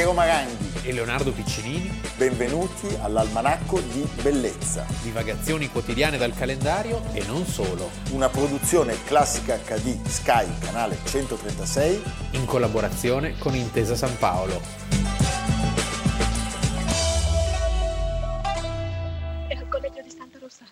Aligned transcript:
Piero 0.00 0.14
Maranghi 0.14 0.88
e 0.88 0.94
Leonardo 0.94 1.30
Piccinini. 1.30 1.90
Benvenuti 2.16 2.86
all'Almanacco 3.02 3.80
di 3.80 4.00
Bellezza. 4.22 4.86
Divagazioni 5.02 5.68
quotidiane 5.68 6.16
dal 6.16 6.32
calendario 6.32 7.02
e 7.12 7.22
non 7.26 7.44
solo. 7.44 7.90
Una 8.12 8.30
produzione 8.30 8.96
classica 9.04 9.58
HD 9.58 10.02
Sky, 10.06 10.58
canale 10.58 10.96
136. 11.04 12.02
In 12.30 12.46
collaborazione 12.46 13.36
con 13.36 13.54
Intesa 13.54 13.94
San 13.94 14.16
Paolo. 14.16 14.62
È 19.48 19.54
al 19.54 19.68
collegio 19.68 20.00
di 20.00 20.10
Santa 20.10 20.38
Rossana, 20.38 20.70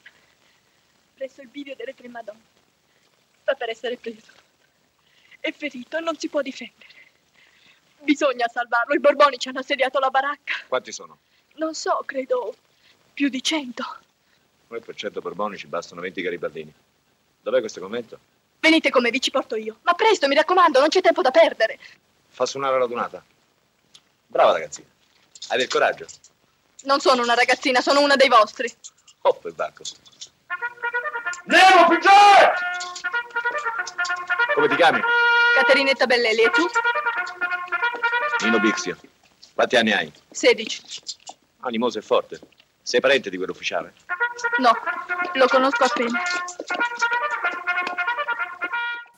presso 1.14 1.42
il 1.42 1.48
bivio 1.48 1.74
delle 1.76 1.94
tre 1.94 2.08
Madonne. 2.08 2.40
Sta 3.42 3.52
per 3.52 3.68
essere 3.68 3.98
preso. 3.98 4.32
È 5.38 5.52
ferito 5.52 5.98
e 5.98 6.00
non 6.00 6.16
si 6.16 6.30
può 6.30 6.40
difendere. 6.40 6.96
Bisogna 8.08 8.48
salvarlo. 8.48 8.94
I 8.94 9.00
Borboni 9.00 9.36
ci 9.36 9.50
hanno 9.50 9.58
assediato 9.58 9.98
la 9.98 10.08
baracca. 10.08 10.54
Quanti 10.66 10.92
sono? 10.92 11.18
Non 11.56 11.74
so, 11.74 12.02
credo 12.06 12.54
più 13.12 13.28
di 13.28 13.42
cento. 13.42 13.84
Noi 14.68 14.80
per 14.80 14.94
cento 14.94 15.20
Borboni 15.20 15.58
ci 15.58 15.66
bastano 15.66 16.00
20 16.00 16.22
garibaldini. 16.22 16.72
Dov'è 17.42 17.60
questo 17.60 17.80
convento? 17.80 18.18
Venite 18.60 18.88
come 18.88 19.10
vi 19.10 19.20
ci 19.20 19.30
porto 19.30 19.56
io. 19.56 19.80
Ma 19.82 19.92
presto, 19.92 20.26
mi 20.26 20.34
raccomando, 20.34 20.80
non 20.80 20.88
c'è 20.88 21.02
tempo 21.02 21.20
da 21.20 21.30
perdere. 21.30 21.78
Fa 22.30 22.46
suonare 22.46 22.78
la 22.78 22.86
donata. 22.86 23.22
Brava 24.26 24.52
ragazzina. 24.52 24.88
Hai 25.48 25.58
del 25.58 25.68
coraggio? 25.68 26.06
Non 26.84 27.00
sono 27.00 27.22
una 27.22 27.34
ragazzina, 27.34 27.82
sono 27.82 28.00
una 28.00 28.16
dei 28.16 28.28
vostri. 28.28 28.74
Oh, 29.20 29.34
per 29.34 29.52
bacco. 29.52 29.82
Nemo, 31.44 31.88
Pigione! 31.88 32.52
Come 34.54 34.68
ti 34.68 34.76
chiami? 34.76 35.00
Caterinetta 35.56 36.06
Bellelli, 36.06 36.42
e 36.44 36.50
tu? 36.50 36.66
Nino 38.44 38.60
Bixio. 38.60 38.96
Quanti 39.54 39.76
anni 39.76 39.92
hai? 39.92 40.12
16. 40.30 40.82
Animoso 41.60 41.98
e 41.98 42.02
forte. 42.02 42.38
Sei 42.82 43.00
parente 43.00 43.30
di 43.30 43.36
quell'ufficiale? 43.36 43.94
No, 44.60 44.70
lo 45.34 45.46
conosco 45.46 45.84
appena. 45.84 46.22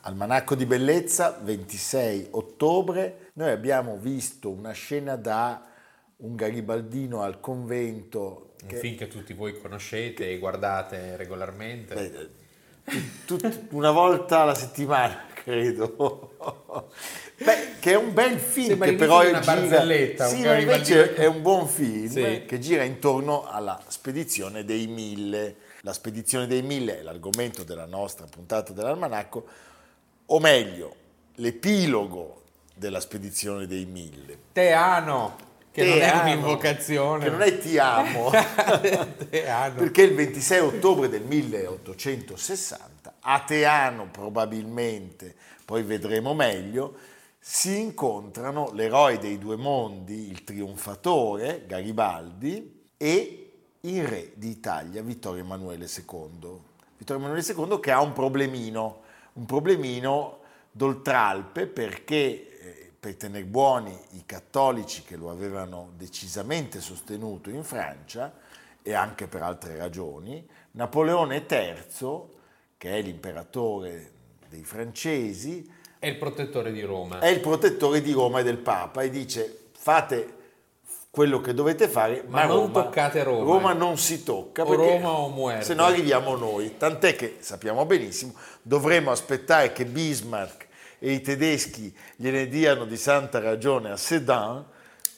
Almanacco 0.01 0.55
di 0.55 0.65
Bellezza, 0.65 1.37
26 1.39 2.29
ottobre. 2.31 3.29
Noi 3.33 3.51
abbiamo 3.51 3.97
visto 3.97 4.49
una 4.49 4.71
scena 4.71 5.15
da 5.15 5.63
un 6.17 6.35
garibaldino 6.35 7.21
al 7.21 7.39
convento. 7.39 8.55
Un 8.63 8.77
film 8.77 8.97
che 8.97 9.07
tutti 9.07 9.33
voi 9.33 9.59
conoscete 9.59 10.31
e 10.31 10.39
guardate 10.39 11.15
regolarmente. 11.15 11.93
Beh, 11.93 12.29
tut- 13.25 13.67
una 13.71 13.91
volta 13.91 14.41
alla 14.41 14.55
settimana, 14.55 15.25
credo. 15.33 16.35
Beh, 17.43 17.75
che 17.79 17.93
è 17.93 17.95
un 17.95 18.13
bel 18.13 18.37
film 18.37 18.67
Sembra 18.67 18.87
che 18.87 18.95
però 18.95 19.19
una 19.27 19.39
gira, 19.39 19.53
barzelletta, 19.55 20.27
sì, 20.27 20.45
un 20.45 20.59
invece 20.59 21.15
è 21.15 21.25
un 21.25 21.41
buon 21.41 21.67
film 21.67 22.07
Sì. 22.07 22.43
che 22.45 22.59
gira 22.59 22.83
intorno 22.83 23.47
alla 23.47 23.81
spedizione 23.87 24.63
dei 24.63 24.87
mille. 24.87 25.55
La 25.81 25.93
spedizione 25.93 26.45
dei 26.45 26.61
mille 26.61 26.99
è 26.99 27.01
l'argomento 27.01 27.63
della 27.63 27.85
nostra 27.87 28.27
puntata 28.29 28.71
dell'almanacco, 28.73 29.45
o 30.27 30.39
meglio, 30.39 30.95
l'epilogo 31.35 32.41
della 32.75 32.99
spedizione 32.99 33.65
dei 33.65 33.85
mille. 33.85 34.37
Teano, 34.53 35.35
che 35.71 35.85
non 35.85 36.01
è 36.01 36.19
un'invocazione. 36.21 37.23
Che 37.23 37.29
non 37.29 37.41
è 37.41 37.57
ti 37.57 37.77
amo. 37.77 38.29
Perché 39.29 40.01
il 40.03 40.13
26 40.13 40.59
ottobre 40.59 41.07
del 41.09 41.23
1860 41.23 43.15
a 43.21 43.39
Teano 43.41 44.09
probabilmente, 44.11 45.33
poi 45.63 45.83
vedremo 45.83 46.33
meglio, 46.33 46.95
si 47.39 47.79
incontrano 47.79 48.71
l'eroe 48.73 49.17
dei 49.17 49.37
due 49.37 49.55
mondi, 49.55 50.29
il 50.29 50.43
trionfatore 50.43 51.63
Garibaldi 51.65 52.89
e 52.97 53.51
il 53.81 54.05
re 54.05 54.31
d'Italia 54.35 55.01
Vittorio 55.01 55.43
Emanuele 55.43 55.85
II. 55.85 56.59
Vittorio 56.97 57.23
Emanuele 57.23 57.43
II 57.43 57.79
che 57.79 57.91
ha 57.91 58.01
un 58.01 58.13
problemino, 58.13 59.01
un 59.33 59.45
problemino 59.45 60.39
d'oltralpe 60.71 61.65
perché 61.65 62.50
per 63.01 63.15
tenere 63.15 63.45
buoni 63.45 63.97
i 64.11 64.23
cattolici 64.27 65.01
che 65.01 65.15
lo 65.15 65.31
avevano 65.31 65.89
decisamente 65.97 66.79
sostenuto 66.79 67.49
in 67.49 67.63
Francia 67.63 68.31
e 68.83 68.93
anche 68.93 69.25
per 69.25 69.41
altre 69.41 69.75
ragioni, 69.75 70.47
Napoleone 70.73 71.43
III, 71.49 72.21
che 72.77 72.91
è 72.91 73.01
l'imperatore 73.01 74.11
dei 74.47 74.63
francesi, 74.63 75.67
È 75.97 76.05
il 76.05 76.17
protettore 76.17 76.71
di 76.71 76.81
Roma. 76.83 77.17
è 77.17 77.27
il 77.29 77.39
protettore 77.39 78.01
di 78.03 78.11
Roma 78.11 78.41
e 78.41 78.43
del 78.43 78.59
Papa 78.59 79.01
e 79.01 79.09
dice 79.09 79.69
fate 79.71 80.35
quello 81.09 81.41
che 81.41 81.55
dovete 81.55 81.87
fare, 81.87 82.23
ma, 82.27 82.41
Ma 82.41 82.45
non 82.45 82.67
Roma, 82.67 82.83
toccate 82.83 83.23
Roma, 83.23 83.43
Roma 83.43 83.73
non 83.73 83.97
si 83.97 84.23
tocca 84.23 84.61
O 84.61 84.65
perché 84.67 84.91
Roma 84.99 85.09
o 85.09 85.29
muerte. 85.29 85.65
se 85.65 85.73
no 85.73 85.85
arriviamo 85.85 86.35
noi. 86.35 86.77
Tant'è 86.77 87.15
che 87.15 87.37
sappiamo 87.39 87.83
benissimo, 87.87 88.35
dovremmo 88.61 89.09
aspettare 89.09 89.73
che 89.73 89.85
Bismarck 89.85 90.67
e 91.03 91.13
i 91.13 91.21
tedeschi 91.21 91.91
gliene 92.15 92.47
diano 92.47 92.85
di 92.85 92.95
santa 92.95 93.39
ragione 93.39 93.89
a 93.89 93.97
Sedan 93.97 94.63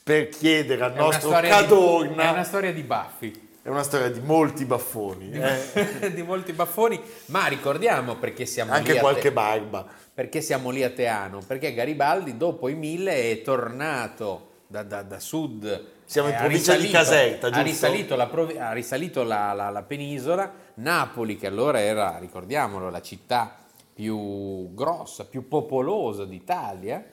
per 0.01 0.29
chiedere 0.29 0.81
al 0.81 0.93
È 0.93 0.97
nostro 0.97 1.29
storia 1.29 1.41
di- 1.41 1.61
Cadorna. 1.61 2.23
è 2.23 2.29
una 2.31 2.43
storia 2.45 2.71
di 2.73 2.83
baffi. 2.83 3.51
È 3.61 3.69
una 3.69 3.83
storia 3.83 4.09
di 4.09 4.19
molti 4.21 4.65
baffoni, 4.65 5.31
eh. 5.31 6.11
di 6.13 6.21
molti 6.21 6.51
baffoni, 6.53 6.99
ma 7.27 7.47
ricordiamo 7.47 8.15
perché 8.15 8.45
siamo 8.45 8.73
anche 8.73 8.95
qualche 8.99 9.21
Te- 9.29 9.31
barba. 9.31 9.85
perché 10.13 10.41
siamo 10.41 10.69
lì 10.69 10.83
a 10.83 10.89
Teano, 10.89 11.39
perché 11.45 11.73
Garibaldi 11.73 12.35
dopo 12.37 12.67
i 12.67 12.75
mille 12.75 13.31
è 13.31 13.41
tornato 13.41 14.49
da, 14.67 14.83
da- 14.83 15.01
da 15.03 15.19
sud. 15.19 15.85
Siamo 16.05 16.27
in 16.27 16.33
eh, 16.33 16.37
ha 16.37 16.39
provincia 16.41 16.75
di 16.75 16.89
Caserta, 16.89 17.47
Ha 17.47 17.49
giusto? 17.51 17.63
risalito, 17.65 18.15
la, 18.17 18.29
ha 18.59 18.71
risalito 18.73 19.23
la, 19.23 19.53
la- 19.53 19.69
la 19.69 19.81
penisola, 19.83 20.51
Napoli 20.75 21.37
che 21.37 21.47
allora 21.47 21.79
era, 21.79 22.17
ricordiamolo, 22.19 22.89
la 22.89 23.01
città 23.01 23.62
più 23.93 24.73
grossa, 24.73 25.25
più 25.25 25.47
popolosa 25.47 26.25
d'Italia, 26.25 27.03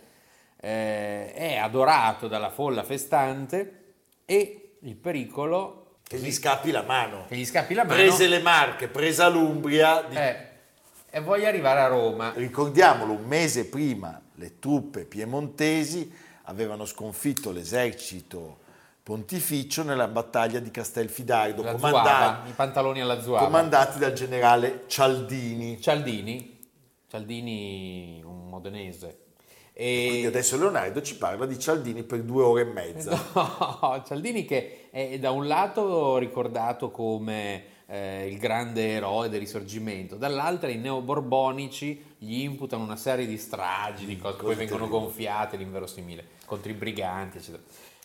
eh, 0.61 1.33
è 1.33 1.57
adorato 1.57 2.29
dalla 2.29 2.51
folla 2.51 2.83
festante 2.83 3.95
e 4.25 4.77
il 4.81 4.97
pericolo 4.97 5.97
Che 6.03 6.19
gli 6.19 6.33
scappi 6.33 6.71
la 6.71 6.83
mano. 6.83 7.25
che 7.29 7.37
gli 7.37 7.45
scappi 7.47 7.75
la 7.75 7.85
mano 7.85 7.95
Prese 7.97 8.27
le 8.29 8.41
Marche, 8.41 8.89
presa 8.89 9.29
l'Umbria, 9.29 10.03
di- 10.09 10.17
eh, 10.17 10.49
e 11.11 11.21
voglio 11.21 11.47
arrivare 11.47 11.81
a 11.81 11.87
Roma. 11.89 12.33
Ricordiamolo, 12.35 13.13
un 13.13 13.25
mese 13.27 13.67
prima 13.67 14.21
le 14.35 14.59
truppe 14.59 15.05
piemontesi 15.05 16.11
avevano 16.45 16.85
sconfitto 16.87 17.51
l'esercito 17.53 18.59
pontificio 19.03 19.83
nella 19.83 20.07
battaglia 20.09 20.61
di 20.61 20.71
Castelfidardo, 20.71 21.63
comandati, 21.63 21.81
zuava, 22.09 22.43
i 22.49 22.53
pantaloni 22.53 23.01
alla 23.01 23.21
zuava. 23.21 23.45
comandati 23.45 23.99
dal 23.99 24.13
generale 24.13 24.85
Cialdini. 24.87 25.81
Cialdini, 25.81 26.50
Cialdini 27.11 28.23
un 28.25 28.49
modenese. 28.49 29.19
Quindi 29.75 30.23
E... 30.23 30.27
adesso 30.27 30.57
Leonardo 30.57 31.03
ci 31.03 31.17
parla 31.17 31.45
di 31.45 31.59
Cialdini 31.59 32.05
per 32.05 32.23
due 32.23 32.45
ore 32.45 32.63
e 32.63 32.65
mezza. 32.65 33.11
No, 33.83 34.03
Cialdini 34.07 34.45
che 34.45 34.91
è 34.91 35.19
da 35.19 35.33
un 35.33 35.49
lato 35.49 36.19
ricordato 36.19 36.93
come 36.93 37.65
eh, 37.87 38.29
il 38.29 38.39
grande 38.39 38.91
eroe 38.91 39.29
del 39.29 39.41
risorgimento, 39.41 40.15
dall'altro 40.15 40.71
i 40.71 40.77
neoborbonici 40.77 42.15
gli 42.19 42.43
imputano 42.43 42.85
una 42.85 42.97
serie 42.97 43.27
di 43.27 43.37
stragi, 43.37 44.07
di 44.07 44.17
cose 44.17 44.37
che 44.37 44.43
poi 44.45 44.55
vengono 44.55 44.87
gonfiate, 44.87 45.57
l'inverosimile, 45.57 46.25
contro 46.45 46.71
i 46.71 46.75
briganti, 46.75 47.39
eccetera. 47.39 47.63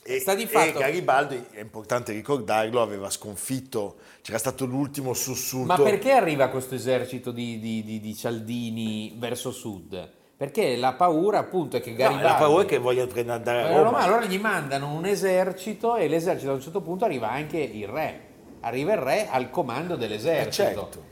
E, 0.07 0.17
e 0.23 0.47
fatto... 0.47 0.77
Garibaldi, 0.77 1.45
è 1.49 1.61
importante 1.61 2.11
ricordarlo, 2.11 2.79
aveva 2.79 3.09
sconfitto, 3.09 3.95
c'era 4.21 4.37
stato 4.37 4.65
l'ultimo 4.65 5.15
sussulto. 5.15 5.65
Ma 5.65 5.81
perché 5.81 6.11
arriva 6.11 6.49
questo 6.49 6.75
esercito 6.75 7.31
di, 7.31 7.59
di- 7.59 7.83
di- 7.83 7.99
di 7.99 8.15
Cialdini 8.15 9.15
verso 9.17 9.49
sud? 9.49 10.07
Perché 10.37 10.75
la 10.75 10.93
paura 10.93 11.39
appunto 11.39 11.77
è 11.77 11.81
che 11.81 11.89
No, 11.89 11.95
Garibaldi... 11.97 12.23
la 12.27 12.35
paura 12.35 12.61
è 12.61 12.65
che 12.67 12.77
voglia 12.77 13.07
prendere 13.07 13.37
andare 13.37 13.61
a 13.63 13.77
Roma. 13.77 13.91
ma 13.91 14.03
allora 14.03 14.25
gli 14.25 14.37
mandano 14.37 14.93
un 14.93 15.05
esercito 15.05 15.95
e 15.95 16.07
l'esercito 16.07 16.51
a 16.51 16.53
un 16.53 16.61
certo 16.61 16.81
punto 16.81 17.05
arriva 17.05 17.31
anche 17.31 17.57
il 17.57 17.87
re. 17.87 18.19
Arriva 18.59 18.93
il 18.93 18.99
re 18.99 19.27
al 19.27 19.49
comando 19.49 19.95
dell'esercito. 19.95 20.61
Eh, 20.61 20.73
certo. 20.73 21.03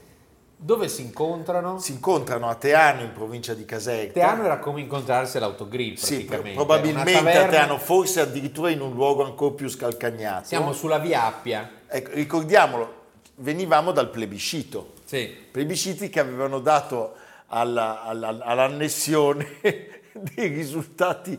Dove 0.64 0.88
si 0.88 1.02
incontrano? 1.02 1.78
Si 1.78 1.92
incontrano 1.92 2.48
a 2.48 2.56
Teano 2.56 3.02
in 3.02 3.12
provincia 3.12 3.54
di 3.54 3.66
Caserta. 3.66 4.14
Teano 4.14 4.46
era 4.46 4.60
come 4.60 4.80
incontrarsi 4.80 5.36
all'autogrill 5.36 5.96
Sì, 5.96 6.24
praticamente. 6.24 6.54
probabilmente 6.56 7.38
a 7.38 7.48
Teano, 7.50 7.78
forse 7.78 8.22
addirittura 8.22 8.70
in 8.70 8.80
un 8.80 8.94
luogo 8.94 9.26
ancora 9.26 9.54
più 9.56 9.68
scalcagnato. 9.68 10.46
Siamo 10.48 10.72
sulla 10.72 11.00
via 11.00 11.26
Appia. 11.26 11.70
Ecco, 11.86 12.12
ricordiamolo, 12.14 13.02
venivamo 13.36 13.92
dal 13.92 14.10
plebiscito, 14.10 14.94
Sì. 15.04 15.36
plebisciti 15.52 16.08
che 16.10 16.22
avevano 16.22 16.60
dato 16.60 17.14
alla- 17.48 18.02
alla- 18.04 18.38
all'annessione 18.40 19.58
dei 20.14 20.48
risultati 20.48 21.38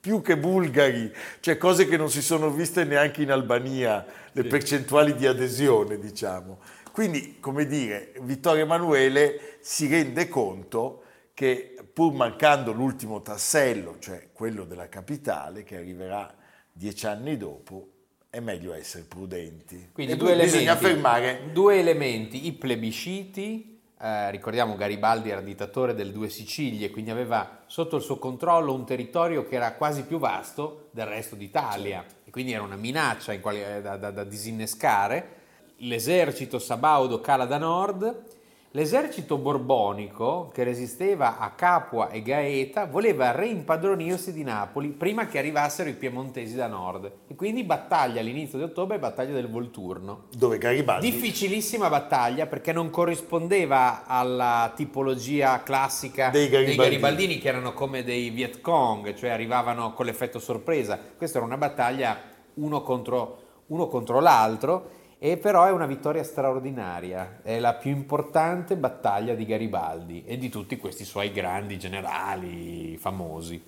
più 0.00 0.22
che 0.22 0.36
bulgari, 0.36 1.12
cioè 1.40 1.56
cose 1.56 1.88
che 1.88 1.96
non 1.96 2.08
si 2.08 2.22
sono 2.22 2.50
viste 2.50 2.84
neanche 2.84 3.22
in 3.22 3.32
Albania, 3.32 4.06
le 4.30 4.44
percentuali 4.44 5.16
di 5.16 5.26
adesione, 5.26 5.98
diciamo. 5.98 6.58
Quindi, 6.92 7.38
come 7.40 7.66
dire, 7.66 8.12
Vittorio 8.20 8.64
Emanuele 8.64 9.56
si 9.60 9.86
rende 9.88 10.28
conto 10.28 11.02
che 11.34 11.74
pur 11.92 12.12
mancando 12.12 12.72
l'ultimo 12.72 13.22
tassello, 13.22 13.96
cioè 13.98 14.28
quello 14.32 14.64
della 14.64 14.88
capitale, 14.88 15.62
che 15.62 15.76
arriverà 15.76 16.32
dieci 16.70 17.06
anni 17.06 17.36
dopo, 17.38 17.88
è 18.28 18.40
meglio 18.40 18.74
essere 18.74 19.04
prudenti. 19.04 19.90
Quindi 19.92 20.16
due 20.16 20.32
elementi, 20.32 21.50
due 21.52 21.78
elementi, 21.78 22.46
i 22.46 22.52
plebisciti, 22.52 23.80
eh, 23.98 24.30
ricordiamo 24.30 24.74
Garibaldi 24.76 25.30
era 25.30 25.40
dittatore 25.40 25.94
delle 25.94 26.12
due 26.12 26.28
Sicilie, 26.28 26.90
quindi 26.90 27.10
aveva 27.10 27.62
sotto 27.66 27.96
il 27.96 28.02
suo 28.02 28.18
controllo 28.18 28.74
un 28.74 28.84
territorio 28.84 29.46
che 29.46 29.54
era 29.54 29.72
quasi 29.74 30.04
più 30.04 30.18
vasto 30.18 30.88
del 30.92 31.06
resto 31.06 31.36
d'Italia 31.36 32.04
e 32.24 32.30
quindi 32.30 32.52
era 32.52 32.62
una 32.62 32.76
minaccia 32.76 33.32
in 33.32 33.40
quali- 33.40 33.62
eh, 33.62 33.80
da, 33.80 33.96
da- 33.96 34.10
da 34.10 34.24
disinnescare. 34.24 35.40
L'esercito 35.84 36.60
sabaudo 36.60 37.20
cala 37.20 37.44
da 37.44 37.58
nord, 37.58 38.26
l'esercito 38.70 39.36
borbonico 39.36 40.48
che 40.54 40.62
resisteva 40.62 41.38
a 41.38 41.50
Capua 41.50 42.10
e 42.10 42.22
Gaeta 42.22 42.86
voleva 42.86 43.32
reimpadronirsi 43.32 44.32
di 44.32 44.44
Napoli 44.44 44.90
prima 44.90 45.26
che 45.26 45.38
arrivassero 45.38 45.88
i 45.88 45.94
piemontesi 45.94 46.54
da 46.54 46.68
nord 46.68 47.10
e 47.26 47.34
quindi 47.34 47.64
battaglia 47.64 48.20
all'inizio 48.20 48.58
di 48.58 48.64
ottobre, 48.64 49.00
battaglia 49.00 49.34
del 49.34 49.50
Volturno. 49.50 50.26
dove 50.36 50.56
Garibaldi 50.58 51.10
Difficilissima 51.10 51.88
battaglia 51.88 52.46
perché 52.46 52.70
non 52.70 52.88
corrispondeva 52.88 54.06
alla 54.06 54.72
tipologia 54.76 55.64
classica 55.64 56.30
Dei 56.30 56.48
Garibaldini. 56.48 56.76
Garibaldini 56.76 57.38
che 57.38 57.48
erano 57.48 57.72
come 57.74 58.04
dei 58.04 58.30
Viet 58.30 58.60
Cong, 58.60 59.14
cioè 59.14 59.30
arrivavano 59.30 59.94
con 59.94 60.06
l'effetto 60.06 60.38
sorpresa. 60.38 60.96
Questa 61.16 61.38
era 61.38 61.46
una 61.46 61.58
battaglia 61.58 62.16
uno 62.54 62.82
contro, 62.82 63.38
uno 63.66 63.88
contro 63.88 64.20
l'altro 64.20 65.00
e 65.24 65.36
però 65.36 65.66
è 65.66 65.70
una 65.70 65.86
vittoria 65.86 66.24
straordinaria, 66.24 67.38
è 67.44 67.60
la 67.60 67.74
più 67.74 67.92
importante 67.92 68.74
battaglia 68.74 69.36
di 69.36 69.46
Garibaldi 69.46 70.24
e 70.26 70.36
di 70.36 70.48
tutti 70.48 70.76
questi 70.78 71.04
suoi 71.04 71.30
grandi 71.30 71.78
generali 71.78 72.96
famosi. 72.96 73.62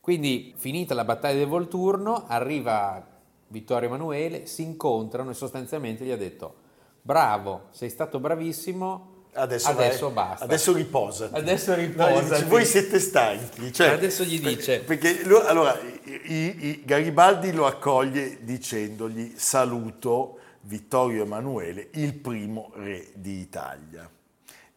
Quindi, 0.00 0.54
finita 0.56 0.94
la 0.94 1.04
battaglia 1.04 1.38
del 1.38 1.46
Volturno, 1.46 2.24
arriva 2.26 3.00
Vittorio 3.46 3.86
Emanuele, 3.86 4.46
si 4.46 4.62
incontrano 4.62 5.30
e 5.30 5.34
sostanzialmente 5.34 6.04
gli 6.04 6.10
ha 6.10 6.16
detto: 6.16 6.54
Bravo, 7.00 7.66
sei 7.70 7.90
stato 7.90 8.18
bravissimo, 8.18 9.26
adesso, 9.34 9.68
adesso 9.68 10.12
vai- 10.12 10.14
basta. 10.26 10.44
adesso 10.46 10.72
riposati 10.72 11.34
Adesso 11.38 11.70
No, 11.70 11.76
riposati. 11.76 12.24
dice, 12.24 12.44
voi 12.46 12.64
siete 12.64 12.98
stanchi 12.98 13.72
cioè, 13.72 13.90
Adesso 13.90 14.24
gli 14.24 14.40
dice- 14.40 14.80
perché 14.80 15.22
lui- 15.22 15.42
allora 15.46 15.78
i- 16.24 16.66
i- 16.66 16.82
Garibaldi 16.84 17.52
lo 17.52 17.66
accoglie 17.66 18.38
dicendogli 18.42 19.34
saluto 19.36 20.37
Vittorio 20.68 21.24
Emanuele 21.24 21.88
il 21.94 22.14
primo 22.14 22.70
re 22.74 23.08
d'Italia 23.14 24.08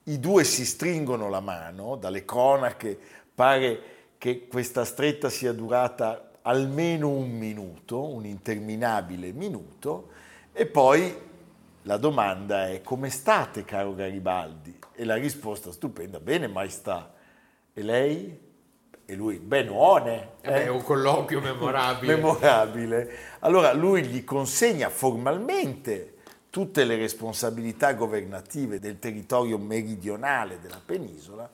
i 0.05 0.19
due 0.19 0.43
si 0.43 0.65
stringono 0.65 1.29
la 1.29 1.41
mano, 1.41 1.95
dalle 1.95 2.25
cronache 2.25 2.97
pare 3.33 3.81
che 4.17 4.47
questa 4.47 4.83
stretta 4.83 5.29
sia 5.29 5.53
durata 5.53 6.31
almeno 6.41 7.09
un 7.09 7.29
minuto, 7.29 8.03
un 8.07 8.25
interminabile 8.25 9.31
minuto, 9.31 10.09
e 10.53 10.65
poi 10.65 11.15
la 11.83 11.97
domanda 11.97 12.67
è 12.69 12.81
come 12.81 13.09
state 13.09 13.63
caro 13.63 13.93
Garibaldi? 13.93 14.77
E 14.93 15.05
la 15.05 15.15
risposta 15.15 15.71
stupenda, 15.71 16.19
bene 16.19 16.47
maestà. 16.47 17.13
E 17.73 17.81
lei? 17.83 18.49
E 19.05 19.15
lui, 19.15 19.37
benone. 19.37 20.29
Eh 20.41 20.51
eh? 20.51 20.63
è 20.63 20.67
un 20.69 20.83
colloquio 20.83 21.41
memorabile. 21.41 22.15
memorabile. 22.15 23.17
Allora 23.39 23.73
lui 23.73 24.03
gli 24.03 24.23
consegna 24.23 24.89
formalmente 24.89 26.15
tutte 26.49 26.83
le 26.83 26.97
responsabilità 26.97 27.93
governative 27.93 28.79
del 28.79 28.99
territorio 28.99 29.57
meridionale 29.57 30.59
della 30.59 30.81
penisola 30.85 31.49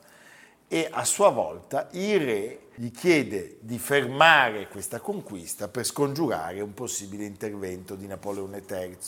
e 0.66 0.88
a 0.90 1.04
sua 1.04 1.30
volta 1.30 1.88
il 1.92 2.20
re 2.20 2.58
gli 2.74 2.90
chiede 2.90 3.56
di 3.60 3.78
fermare 3.78 4.68
questa 4.68 5.00
conquista 5.00 5.68
per 5.68 5.84
scongiurare 5.84 6.60
un 6.60 6.74
possibile 6.74 7.24
intervento 7.24 7.94
di 7.94 8.06
Napoleone 8.06 8.62
III. 8.68 8.98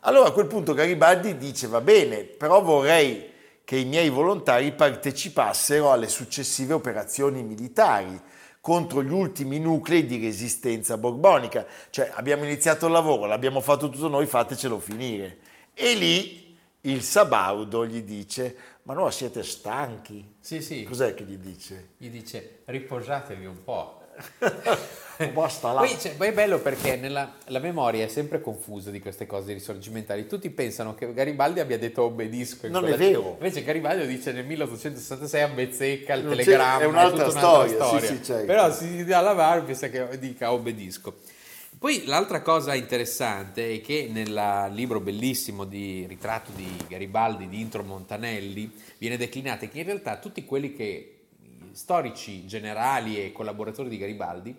Allora 0.00 0.28
a 0.28 0.32
quel 0.32 0.46
punto 0.46 0.74
Garibaldi 0.74 1.36
dice 1.36 1.66
va 1.66 1.80
bene, 1.80 2.24
però 2.24 2.60
vorrei 2.62 3.31
che 3.64 3.76
i 3.76 3.84
miei 3.84 4.08
volontari 4.08 4.72
partecipassero 4.72 5.90
alle 5.92 6.08
successive 6.08 6.74
operazioni 6.74 7.42
militari 7.42 8.20
contro 8.60 9.02
gli 9.02 9.12
ultimi 9.12 9.58
nuclei 9.58 10.06
di 10.06 10.20
resistenza 10.20 10.96
borbonica. 10.96 11.66
Cioè 11.90 12.12
abbiamo 12.14 12.44
iniziato 12.44 12.86
il 12.86 12.92
lavoro, 12.92 13.26
l'abbiamo 13.26 13.60
fatto 13.60 13.90
tutto 13.90 14.08
noi, 14.08 14.26
fatecelo 14.26 14.78
finire. 14.78 15.38
E 15.74 15.94
lì 15.94 16.56
il 16.82 17.02
Sabaudo 17.02 17.86
gli 17.86 18.02
dice, 18.02 18.56
ma 18.84 18.94
no, 18.94 19.10
siete 19.10 19.42
stanchi? 19.42 20.36
Sì, 20.40 20.60
sì. 20.60 20.84
Cos'è 20.84 21.14
che 21.14 21.24
gli 21.24 21.36
dice? 21.36 21.90
Gli 21.96 22.08
dice 22.08 22.60
riposatevi 22.64 23.46
un 23.46 23.62
po'. 23.62 24.01
Basta 25.32 25.72
là. 25.72 25.80
Poi, 25.80 25.96
c'è- 25.96 26.14
poi 26.16 26.28
è 26.28 26.32
bello 26.32 26.58
perché 26.58 26.96
nella, 26.96 27.34
la 27.46 27.58
memoria 27.60 28.04
è 28.04 28.08
sempre 28.08 28.40
confusa 28.40 28.90
di 28.90 28.98
queste 28.98 29.26
cose 29.26 29.52
risorgimentali. 29.52 30.26
Tutti 30.26 30.50
pensano 30.50 30.94
che 30.94 31.12
Garibaldi 31.12 31.60
abbia 31.60 31.78
detto 31.78 32.02
obbedisco. 32.02 32.66
in 32.66 32.72
Non 32.72 32.86
è 32.88 32.96
vero. 32.96 33.32
Invece 33.38 33.62
Garibaldi 33.62 34.06
dice 34.06 34.32
nel 34.32 34.44
1866 34.46 35.42
a 35.42 35.48
Bezzecca 35.48 36.14
il 36.14 36.24
Non 36.24 36.30
telegramma. 36.30 36.80
è 36.82 36.86
un'altra 36.86 37.26
tutta 37.26 37.38
storia, 37.38 38.00
sì, 38.00 38.06
sì, 38.06 38.24
certo. 38.24 38.46
Però 38.46 38.72
si 38.72 39.04
dà 39.04 39.20
la 39.20 39.32
VAR 39.32 39.62
pensa 39.64 39.88
che 39.88 40.18
dica 40.18 40.52
obbedisco. 40.52 41.14
Poi 41.78 42.04
l'altra 42.06 42.42
cosa 42.42 42.74
interessante 42.74 43.74
è 43.74 43.80
che 43.80 44.08
nel 44.10 44.70
libro 44.72 45.00
bellissimo 45.00 45.64
di 45.64 46.04
ritratto 46.08 46.50
di 46.54 46.68
Garibaldi 46.88 47.48
di 47.48 47.60
Intro 47.60 47.82
Montanelli 47.82 48.70
viene 48.98 49.16
declinata 49.16 49.66
che 49.66 49.78
in 49.80 49.84
realtà 49.86 50.18
tutti 50.18 50.44
quelli 50.44 50.74
che 50.74 51.16
storici 51.74 52.46
generali 52.46 53.22
e 53.22 53.32
collaboratori 53.32 53.88
di 53.88 53.98
Garibaldi 53.98 54.56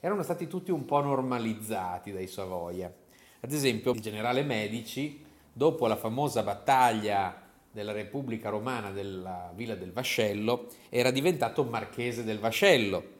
erano 0.00 0.22
stati 0.22 0.46
tutti 0.46 0.70
un 0.70 0.84
po' 0.84 1.00
normalizzati 1.00 2.12
dai 2.12 2.26
Savoia. 2.26 2.92
Ad 3.40 3.52
esempio, 3.52 3.92
il 3.92 4.00
generale 4.00 4.42
Medici, 4.42 5.24
dopo 5.52 5.86
la 5.86 5.96
famosa 5.96 6.42
battaglia 6.42 7.48
della 7.70 7.92
Repubblica 7.92 8.48
Romana 8.48 8.90
della 8.90 9.52
Villa 9.54 9.74
del 9.74 9.92
Vascello, 9.92 10.66
era 10.88 11.10
diventato 11.10 11.64
marchese 11.64 12.24
del 12.24 12.38
Vascello 12.38 13.18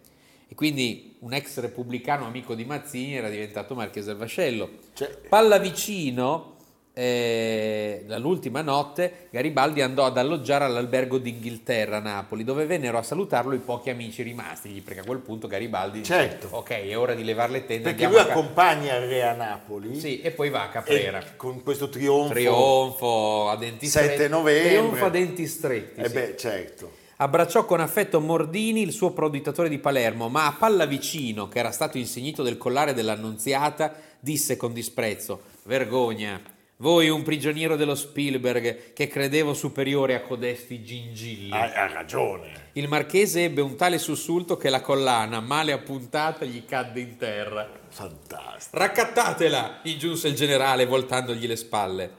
e 0.49 0.55
quindi 0.55 1.17
un 1.21 1.33
ex 1.33 1.61
repubblicano 1.61 2.27
amico 2.27 2.55
di 2.55 2.65
Mazzini 2.65 3.15
era 3.15 3.29
diventato 3.29 3.75
marchese 3.75 4.09
del 4.09 4.17
Vascello. 4.17 4.69
Cioè, 4.95 5.09
Pallavicino, 5.29 6.57
eh, 7.01 8.05
l'ultima 8.19 8.61
notte, 8.61 9.29
Garibaldi 9.31 9.81
andò 9.81 10.05
ad 10.05 10.19
alloggiare 10.19 10.65
all'albergo 10.65 11.17
d'Inghilterra 11.19 11.97
a 11.97 12.01
Napoli, 12.01 12.45
dove 12.45 12.67
vennero 12.67 12.99
a 12.99 13.03
salutarlo 13.03 13.55
i 13.55 13.59
pochi 13.59 13.89
amici 13.89 14.23
rimasti, 14.23 14.83
perché 14.85 15.01
a 15.01 15.05
quel 15.05 15.21
punto 15.21 15.47
Garibaldi 15.49 16.01
dice, 16.01 16.13
Certo. 16.13 16.49
ok, 16.51 16.69
è 16.71 16.99
ora 16.99 17.15
di 17.15 17.25
levare 17.25 17.53
le 17.53 17.65
tende, 17.67 17.95
perché 17.95 18.07
lui 18.07 18.19
a 18.19 18.23
accompagna 18.25 18.97
il 18.97 19.07
re 19.09 19.23
a 19.23 19.33
Napoli 19.33 19.99
Sì, 19.99 20.21
e 20.21 20.31
poi 20.31 20.51
va 20.51 20.65
a 20.65 20.69
Caprera. 20.69 21.21
e 21.21 21.37
con 21.37 21.63
questo 21.63 21.89
trionfo. 21.89 22.33
Trionfo 22.35 23.49
a 23.49 23.57
denti 23.57 23.87
7 23.87 24.05
stretti. 24.15 24.31
novembre. 24.31 24.69
Trionfo 24.69 25.05
a 25.07 25.09
denti 25.11 25.47
stretti. 25.47 26.01
Eh 26.01 26.09
sì. 26.09 26.13
beh, 26.15 26.37
certo. 26.37 26.91
Abbracciò 27.17 27.65
con 27.65 27.81
affetto 27.81 28.21
Mordini, 28.21 28.83
il 28.83 28.93
suo 28.93 29.13
prodittatore 29.13 29.69
di 29.69 29.79
Palermo, 29.79 30.29
ma 30.29 30.47
a 30.47 30.53
Pallavicino, 30.59 31.49
che 31.49 31.59
era 31.59 31.71
stato 31.71 31.99
insignito 31.99 32.43
del 32.43 32.57
collare 32.59 32.95
dell'Annunziata, 32.95 33.95
disse 34.19 34.57
con 34.57 34.73
disprezzo: 34.73 35.43
Vergogna, 35.65 36.41
voi 36.81 37.11
un 37.11 37.23
prigioniero 37.23 37.77
dello 37.77 37.95
Spielberg 37.95 38.93
che 38.95 39.07
credevo 39.07 39.53
superiore 39.53 40.15
a 40.15 40.23
codesti 40.23 40.83
gingilli. 40.83 41.51
Ha, 41.53 41.73
ha 41.75 41.93
ragione. 41.93 42.69
Il 42.73 42.89
marchese 42.89 43.45
ebbe 43.45 43.61
un 43.61 43.77
tale 43.77 43.99
sussulto 43.99 44.57
che 44.57 44.71
la 44.71 44.81
collana, 44.81 45.41
male 45.41 45.73
appuntata, 45.73 46.47
gli 46.47 46.65
cadde 46.65 47.01
in 47.01 47.17
terra. 47.19 47.69
Fantastico. 47.89 48.79
Raccattatela, 48.79 49.81
gli 49.83 49.97
giunse 49.97 50.29
il 50.29 50.35
generale 50.35 50.87
voltandogli 50.87 51.47
le 51.47 51.57
spalle. 51.57 52.11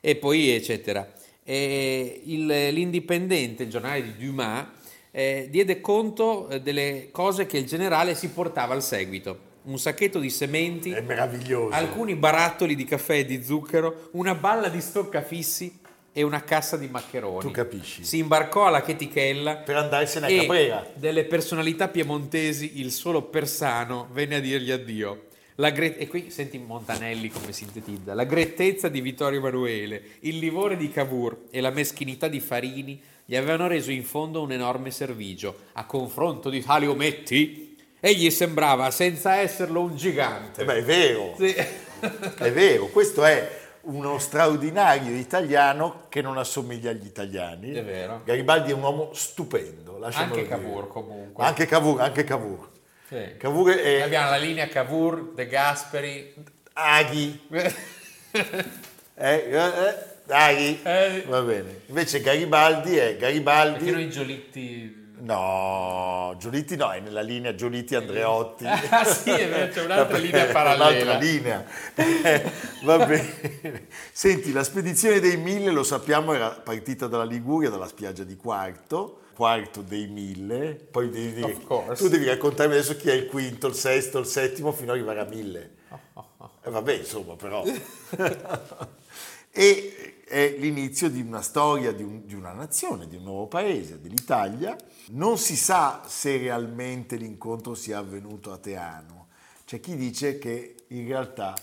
E 0.00 0.16
poi, 0.16 0.50
eccetera. 0.50 1.08
E 1.44 2.22
il- 2.24 2.46
l'Indipendente, 2.46 3.62
il 3.62 3.70
giornale 3.70 4.02
di 4.02 4.16
Dumas, 4.16 4.66
eh, 5.12 5.46
diede 5.50 5.80
conto 5.80 6.48
eh, 6.48 6.60
delle 6.60 7.10
cose 7.12 7.46
che 7.46 7.58
il 7.58 7.64
generale 7.66 8.16
si 8.16 8.28
portava 8.30 8.74
al 8.74 8.82
seguito. 8.82 9.46
Un 9.68 9.78
sacchetto 9.78 10.18
di 10.18 10.30
sementi, 10.30 10.92
È 10.92 11.02
meraviglioso. 11.02 11.74
alcuni 11.74 12.14
barattoli 12.14 12.74
di 12.74 12.84
caffè 12.84 13.18
e 13.18 13.24
di 13.26 13.44
zucchero, 13.44 14.08
una 14.12 14.34
balla 14.34 14.70
di 14.70 14.80
stoccafissi 14.80 15.78
e 16.10 16.22
una 16.22 16.42
cassa 16.42 16.78
di 16.78 16.88
maccheroni. 16.88 17.42
Tu 17.42 17.50
capisci? 17.50 18.02
Si 18.02 18.16
imbarcò 18.16 18.64
alla 18.66 18.80
Chetichella 18.80 19.56
Per 19.56 19.76
andarsene 19.76 20.26
a 20.26 20.40
Caprera. 20.40 20.86
delle 20.94 21.24
personalità 21.24 21.88
piemontesi 21.88 22.80
il 22.80 22.90
solo 22.90 23.24
Persano 23.24 24.08
venne 24.12 24.36
a 24.36 24.40
dirgli 24.40 24.70
addio. 24.70 25.24
La 25.56 25.68
gre- 25.68 25.98
e 25.98 26.06
qui 26.06 26.30
senti 26.30 26.56
Montanelli 26.56 27.28
come 27.28 27.52
sintetizza. 27.52 28.14
La 28.14 28.24
grettezza 28.24 28.88
di 28.88 29.02
Vittorio 29.02 29.38
Emanuele, 29.38 30.02
il 30.20 30.38
livore 30.38 30.78
di 30.78 30.88
Cavour 30.90 31.40
e 31.50 31.60
la 31.60 31.70
meschinità 31.70 32.26
di 32.26 32.40
Farini 32.40 32.98
gli 33.26 33.36
avevano 33.36 33.66
reso 33.68 33.90
in 33.90 34.04
fondo 34.04 34.40
un 34.40 34.50
enorme 34.50 34.90
servigio. 34.90 35.54
A 35.74 35.84
confronto 35.84 36.48
di 36.48 36.62
tali 36.62 36.86
ometti, 36.86 37.67
egli 38.00 38.30
sembrava, 38.30 38.90
senza 38.90 39.36
esserlo, 39.36 39.82
un 39.82 39.96
gigante. 39.96 40.62
Eh 40.62 40.64
beh, 40.64 40.76
è 40.76 40.82
vero. 40.82 41.34
Sì. 41.38 41.86
È 42.38 42.52
vero, 42.52 42.86
questo 42.86 43.24
è 43.24 43.58
uno 43.80 44.18
straordinario 44.18 45.16
italiano 45.16 46.04
che 46.08 46.22
non 46.22 46.38
assomiglia 46.38 46.90
agli 46.90 47.06
italiani. 47.06 47.72
È 47.72 47.84
vero. 47.84 48.22
Garibaldi 48.24 48.70
è 48.70 48.74
un 48.74 48.82
uomo 48.82 49.10
stupendo. 49.14 49.98
Anche 50.02 50.42
dire. 50.42 50.46
Cavour 50.46 50.88
comunque. 50.88 51.44
Anche 51.44 51.66
Cavour, 51.66 52.00
anche 52.00 52.24
Cavour. 52.24 52.68
Sì. 53.08 53.36
Cavour 53.36 53.70
è 53.72 54.02
Abbiamo 54.02 54.30
la 54.30 54.36
linea 54.36 54.68
Cavour, 54.68 55.32
De 55.34 55.46
Gasperi. 55.46 56.34
Aghi. 56.74 57.46
Eh, 59.20 59.48
eh, 59.50 59.56
eh, 59.56 59.94
Aghi. 60.28 60.80
Eh. 60.84 61.24
Va 61.26 61.40
bene. 61.40 61.80
Invece 61.86 62.20
Garibaldi 62.20 62.96
è 62.96 63.16
Garibaldi. 63.16 63.78
Perché 63.78 63.90
noi 63.90 64.10
Giolitti... 64.10 64.97
No, 65.20 66.34
Giolitti 66.38 66.76
no, 66.76 66.90
è 66.90 67.00
nella 67.00 67.20
linea 67.20 67.54
Giolitti 67.54 67.94
Andreotti. 67.94 68.64
Ah 68.90 69.04
sì, 69.04 69.30
è 69.30 69.48
vero, 69.48 69.72
c'è 69.72 69.84
un'altra 69.84 70.04
Vabbè, 70.04 70.18
linea 70.18 70.46
parallela. 70.46 70.88
Un'altra 70.88 71.18
linea. 71.18 71.64
Eh, 71.94 72.52
va 72.84 73.04
bene. 73.04 73.86
Senti, 74.12 74.52
la 74.52 74.62
spedizione 74.62 75.20
dei 75.20 75.36
mille, 75.36 75.70
lo 75.70 75.82
sappiamo, 75.82 76.32
era 76.32 76.50
partita 76.50 77.06
dalla 77.06 77.24
Liguria, 77.24 77.70
dalla 77.70 77.86
spiaggia 77.86 78.24
di 78.24 78.36
Quarto, 78.36 79.22
quarto 79.34 79.82
dei 79.82 80.06
mille, 80.06 80.74
poi 80.90 81.10
devi 81.10 81.34
dire, 81.34 81.58
tu 81.96 82.08
devi 82.08 82.26
raccontarmi 82.26 82.74
adesso 82.74 82.96
chi 82.96 83.08
è 83.10 83.14
il 83.14 83.26
quinto, 83.26 83.66
il 83.66 83.74
sesto, 83.74 84.18
il 84.18 84.26
settimo, 84.26 84.72
fino 84.72 84.92
ad 84.92 84.98
arrivare 84.98 85.20
a 85.20 85.24
mille. 85.24 85.70
E 86.60 86.70
vabbè, 86.70 86.92
insomma, 86.94 87.34
però. 87.34 87.64
e 89.50 90.17
è 90.28 90.54
l'inizio 90.58 91.08
di 91.08 91.20
una 91.22 91.40
storia 91.40 91.92
di, 91.92 92.02
un- 92.02 92.26
di 92.26 92.34
una 92.34 92.52
nazione, 92.52 93.08
di 93.08 93.16
un 93.16 93.22
nuovo 93.22 93.46
paese, 93.46 94.00
dell'Italia. 94.00 94.76
Non 95.10 95.38
si 95.38 95.56
sa 95.56 96.02
se 96.06 96.36
realmente 96.36 97.16
l'incontro 97.16 97.74
sia 97.74 97.98
avvenuto 97.98 98.52
a 98.52 98.58
Teano. 98.58 99.28
C'è 99.64 99.80
chi 99.80 99.96
dice 99.96 100.38
che 100.38 100.74
in 100.88 101.06
realtà 101.06 101.54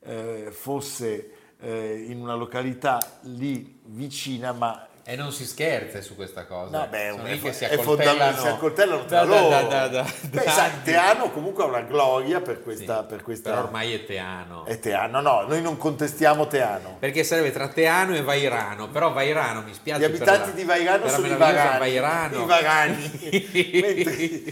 eh, 0.00 0.48
fosse 0.50 1.30
eh, 1.58 2.04
in 2.08 2.20
una 2.20 2.34
località 2.34 2.98
lì 3.22 3.80
vicina, 3.84 4.52
ma 4.52 4.86
E 5.08 5.14
non 5.14 5.30
si 5.30 5.46
scherza 5.46 6.00
su 6.02 6.16
questa 6.16 6.46
cosa. 6.46 6.78
No, 6.80 6.86
beh, 6.88 7.10
Sono 7.12 7.22
è, 7.22 7.40
che 7.40 7.52
si 7.52 7.64
è 7.64 7.78
fondamentale, 7.78 8.38
si 8.40 8.46
accoltellano 8.48 9.04
tra 9.04 9.24
da- 9.24 9.24
loro. 9.24 9.48
da- 9.50 9.62
da- 9.62 9.86
da- 9.88 10.12
Beh, 10.30 10.44
anni. 10.46 10.82
Teano 10.82 11.30
comunque 11.30 11.62
ha 11.62 11.66
una 11.68 11.82
gloria 11.82 12.40
per 12.40 12.60
questa... 12.60 13.02
Sì, 13.02 13.06
per 13.10 13.22
questa 13.22 13.50
Però 13.50 13.62
ormai 13.62 13.94
è 13.94 14.04
Teano. 14.04 14.64
è 14.64 14.80
Teano, 14.80 15.20
no, 15.20 15.42
noi 15.42 15.62
non 15.62 15.76
contestiamo 15.76 16.48
Teano. 16.48 16.96
Perché 16.98 17.22
sarebbe 17.22 17.52
tra 17.52 17.68
Teano 17.68 18.16
e 18.16 18.22
Vairano, 18.22 18.88
però 18.88 19.12
Vairano 19.12 19.62
mi 19.62 19.74
spiace 19.74 20.00
Gli 20.00 20.04
abitanti 20.06 20.48
la- 20.48 20.54
di 20.56 20.64
Vairano 20.64 21.08
sono 21.08 21.26
i 21.28 21.36
varani, 21.36 21.78
Vairano. 21.78 22.42
i 22.42 22.46
varani, 22.46 23.10
mentre 23.80 24.42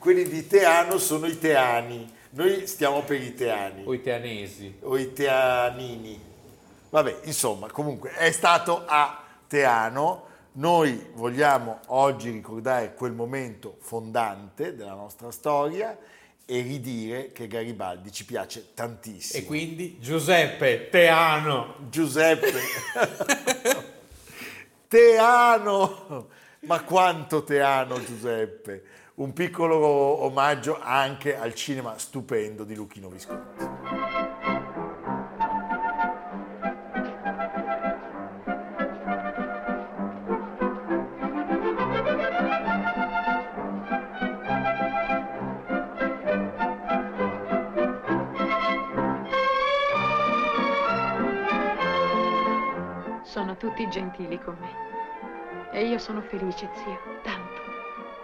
quelli 0.00 0.28
di 0.28 0.44
Teano 0.48 0.98
sono 0.98 1.26
i 1.26 1.38
teani. 1.38 2.18
Noi 2.30 2.66
stiamo 2.66 3.02
per 3.02 3.20
i 3.22 3.32
teani 3.34 3.82
o 3.84 3.94
i 3.94 4.02
teanesi. 4.02 4.78
o 4.82 4.96
i 4.98 5.12
teanini. 5.12 6.20
Vabbè, 6.90 7.18
insomma, 7.24 7.68
comunque 7.70 8.10
è 8.14 8.32
stato 8.32 8.82
a 8.86 9.19
Teano. 9.50 10.26
Noi 10.52 11.10
vogliamo 11.14 11.80
oggi 11.86 12.30
ricordare 12.30 12.94
quel 12.94 13.12
momento 13.12 13.78
fondante 13.80 14.76
della 14.76 14.94
nostra 14.94 15.32
storia 15.32 15.98
e 16.44 16.60
ridire 16.60 17.32
che 17.32 17.48
Garibaldi 17.48 18.12
ci 18.12 18.24
piace 18.24 18.70
tantissimo. 18.74 19.42
E 19.42 19.46
quindi 19.46 19.98
Giuseppe 19.98 20.88
Teano. 20.88 21.74
Giuseppe. 21.88 22.52
Teano! 24.86 26.28
Ma 26.60 26.82
quanto 26.82 27.42
Teano 27.42 28.00
Giuseppe! 28.04 28.84
Un 29.14 29.32
piccolo 29.32 29.76
omaggio 29.76 30.78
anche 30.80 31.36
al 31.36 31.54
cinema 31.54 31.98
stupendo 31.98 32.62
di 32.62 32.76
Luchino 32.76 33.08
Visconti. 33.08 34.29
Tutti 53.60 53.86
gentili 53.90 54.40
con 54.40 54.56
me. 54.58 55.68
E 55.70 55.84
io 55.84 55.98
sono 55.98 56.22
felice, 56.22 56.68
zia, 56.72 56.98
tanto. 57.22 57.60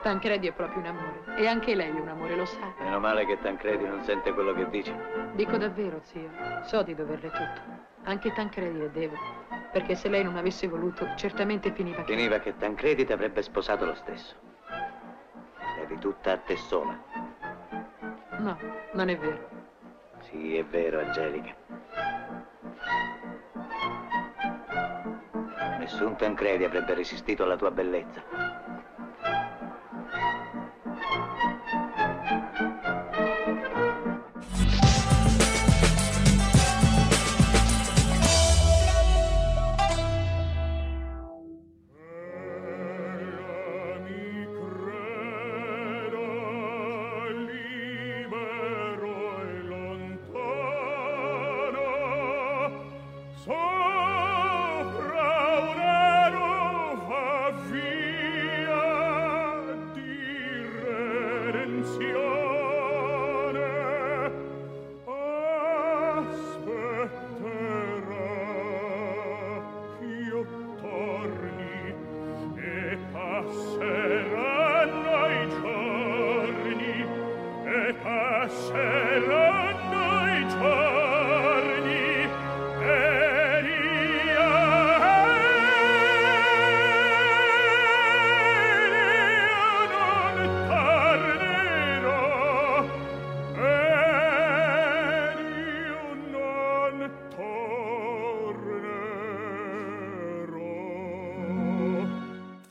Tancredi 0.00 0.47
è 0.47 0.52
proprio 0.52 0.81
un 0.81 0.87
amore. 0.87 1.37
E 1.37 1.47
anche 1.47 1.75
lei 1.75 1.95
è 1.95 2.00
un 2.00 2.09
amore, 2.09 2.35
lo 2.35 2.47
sa. 2.47 2.73
Meno 2.78 2.99
male 2.99 3.26
che 3.26 3.38
Tancredi 3.40 3.85
non 3.87 4.02
sente 4.02 4.33
quello 4.33 4.55
che 4.55 4.69
dice. 4.71 4.97
Dico 5.35 5.59
davvero, 5.59 6.00
zio. 6.05 6.31
So 6.62 6.83
di 6.83 6.95
doverle 6.95 7.28
tutto. 7.28 7.61
Anche 8.05 8.33
Tancredi 8.33 8.78
le 8.78 8.90
devo. 8.90 9.16
Perché 9.73 9.95
se 9.95 10.09
lei 10.09 10.25
non 10.25 10.37
avesse 10.37 10.66
voluto, 10.69 11.07
certamente 11.16 11.71
finiva 11.73 12.02
che... 12.02 12.14
Finiva 12.14 12.38
che 12.38 12.57
Tancredi 12.57 13.05
ti 13.05 13.12
avrebbe 13.12 13.43
sposato 13.43 13.85
lo 13.85 13.95
stesso. 13.95 14.35
Eri 15.83 15.99
tutta 15.99 16.33
a 16.33 16.38
te 16.38 16.57
sola. 16.57 16.99
No, 18.38 18.59
non 18.93 19.09
è 19.11 19.19
vero. 19.19 19.49
Sì, 20.21 20.57
è 20.57 20.64
vero, 20.64 21.00
Angelica. 21.00 21.55
Nessun 25.87 26.16
Tancredi 26.16 26.64
avrebbe 26.64 26.95
resistito 26.95 27.45
alla 27.45 27.57
tua 27.57 27.71
bellezza. 27.71 28.21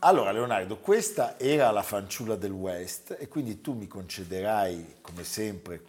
Allora 0.06 0.32
Leonardo, 0.32 0.78
questa 0.78 1.40
era 1.40 1.72
la 1.72 1.82
fanciulla 1.82 2.36
del 2.36 2.52
West 2.52 3.18
e 3.20 3.28
quindi 3.28 3.60
tu 3.60 3.74
mi 3.74 3.88
concederai, 3.88 4.98
come 5.02 5.24
sempre, 5.24 5.82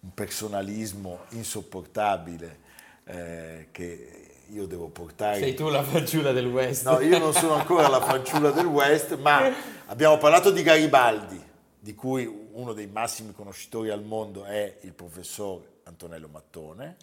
un 0.00 0.12
personalismo 0.12 1.20
insopportabile 1.30 2.58
eh, 3.04 3.68
che 3.70 4.42
io 4.50 4.66
devo 4.66 4.88
portare. 4.88 5.38
Sei 5.38 5.54
tu 5.54 5.70
la 5.70 5.82
fanciulla 5.82 6.32
del 6.32 6.48
West. 6.48 6.84
No, 6.84 7.00
io 7.00 7.16
non 7.16 7.32
sono 7.32 7.54
ancora 7.54 7.88
la 7.88 8.02
fanciulla 8.02 8.50
del 8.50 8.66
West, 8.66 9.16
ma 9.16 9.50
abbiamo 9.86 10.18
parlato 10.18 10.50
di 10.50 10.62
Garibaldi, 10.62 11.42
di 11.78 11.94
cui 11.94 12.26
uno 12.52 12.74
dei 12.74 12.88
massimi 12.88 13.32
conoscitori 13.32 13.88
al 13.88 14.02
mondo 14.02 14.44
è 14.44 14.80
il 14.82 14.92
professor 14.92 15.62
Antonello 15.84 16.28
Mattone. 16.28 16.96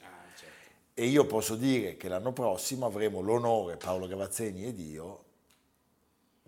E 0.94 1.06
io 1.06 1.26
posso 1.26 1.56
dire 1.56 1.98
che 1.98 2.08
l'anno 2.08 2.32
prossimo 2.32 2.86
avremo 2.86 3.22
l'onore, 3.22 3.76
Paolo 3.76 4.06
Gavazzeni 4.06 4.68
ed 4.68 4.80
io, 4.80 5.24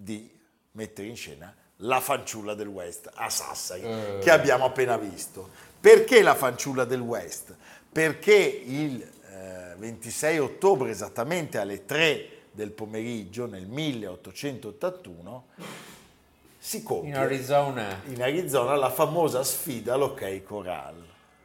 di 0.02 0.30
mettere 0.72 1.08
in 1.08 1.16
scena 1.16 1.54
La 1.78 2.00
fanciulla 2.00 2.54
del 2.54 2.68
West 2.68 3.10
a 3.14 3.30
Sassari, 3.30 3.82
che 4.22 4.30
abbiamo 4.32 4.66
appena 4.66 4.98
visto. 4.98 5.50
Perché 5.80 6.22
La 6.22 6.36
fanciulla 6.36 6.86
del 6.86 7.00
West? 7.02 7.56
Perché 7.92 8.34
il 8.34 9.02
eh, 9.02 9.76
26 9.78 10.40
ottobre, 10.40 10.92
esattamente 10.92 11.58
alle 11.58 11.86
3 11.86 12.30
del 12.52 12.72
pomeriggio, 12.72 13.46
nel 13.48 13.66
1881, 13.68 15.46
si 16.58 16.84
compie 16.84 17.10
In 17.10 17.16
Arizona. 17.18 18.02
in 18.06 18.22
Arizona 18.22 18.76
la 18.76 18.92
famosa 18.92 19.44
sfida 19.44 19.96
all'Ok 19.96 20.44
Corral. 20.44 21.04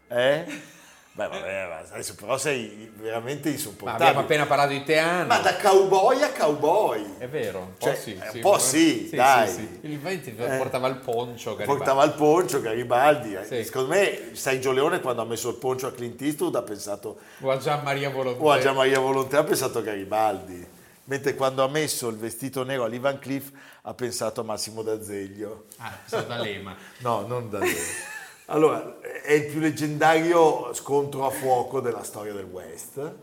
Eh? 0.09 0.75
Beh, 1.17 1.29
vabbè, 1.29 1.67
ma 1.69 1.77
adesso 1.95 2.15
però 2.15 2.37
sei 2.37 2.93
veramente 2.95 3.49
Ma 3.49 3.55
insopportabile. 3.55 4.05
abbiamo 4.05 4.21
appena 4.21 4.45
parlato 4.45 4.73
di 4.73 4.85
Teano. 4.85 5.27
Ma 5.29 5.39
da 5.39 5.57
cowboy 5.57 6.21
a 6.21 6.31
cowboy. 6.31 7.15
È 7.17 7.27
vero, 7.27 7.61
un 7.61 7.73
po' 7.79 7.87
Cioè, 7.87 7.97
sì. 7.97 8.19
un 8.21 8.29
sì, 8.31 8.39
po' 8.41 8.59
sì, 8.59 9.11
dai. 9.15 9.79
Il 9.81 9.99
Venti 9.99 10.37
Eh. 10.37 10.57
portava 10.59 10.89
il 10.89 10.97
poncio. 10.97 11.55
Garibaldi. 11.57 11.75
Portava 11.79 12.05
il 12.05 12.13
poncio 12.13 12.61
Garibaldi. 12.61 13.35
eh. 13.35 13.45
Sì. 13.45 13.65
Secondo 13.65 13.95
me 13.95 14.31
Sergio 14.35 14.73
Leone 14.73 15.01
quando 15.01 15.23
ha 15.23 15.25
messo 15.25 15.49
il 15.49 15.57
poncio 15.57 15.87
a 15.87 15.93
Clint 15.93 16.21
Eastwood 16.21 16.55
ha 16.55 16.63
pensato 16.63 17.19
O 17.41 17.51
a 17.51 17.57
Gian 17.57 17.83
Maria 17.83 18.11
Volonté. 18.11 18.43
o 18.43 18.51
a 18.51 18.59
Gian 18.59 18.75
Maria 18.77 18.99
Volontà 19.01 19.39
ha 19.39 19.45
pensato 19.45 19.79
a 19.79 19.81
Garibaldi. 19.81 20.67
Mentre 21.05 21.35
quando 21.35 21.65
ha 21.65 21.69
messo 21.69 22.09
il 22.09 22.17
vestito 22.19 22.63
nero 22.63 22.85
all'Ivan 22.85 23.19
Cliff 23.21 23.51
ha 23.83 23.95
pensato 23.95 24.43
a 24.43 24.45
Massimo 24.45 24.83
D'Azeglio. 24.83 25.65
Ah, 25.79 25.97
sono 26.05 26.25
da 26.25 26.37
Lema. 26.37 26.77
No, 26.99 27.27
non 27.27 27.49
D'Azeglio. 27.49 28.15
Allora, 28.49 29.01
è 29.01 29.33
il 29.33 29.47
più 29.47 29.59
leggendario 29.59 30.73
scontro 30.73 31.27
a 31.27 31.31
fuoco 31.31 31.81
della 31.81 32.05
storia 32.05 32.33
del 32.33 32.45
West. 32.45 33.15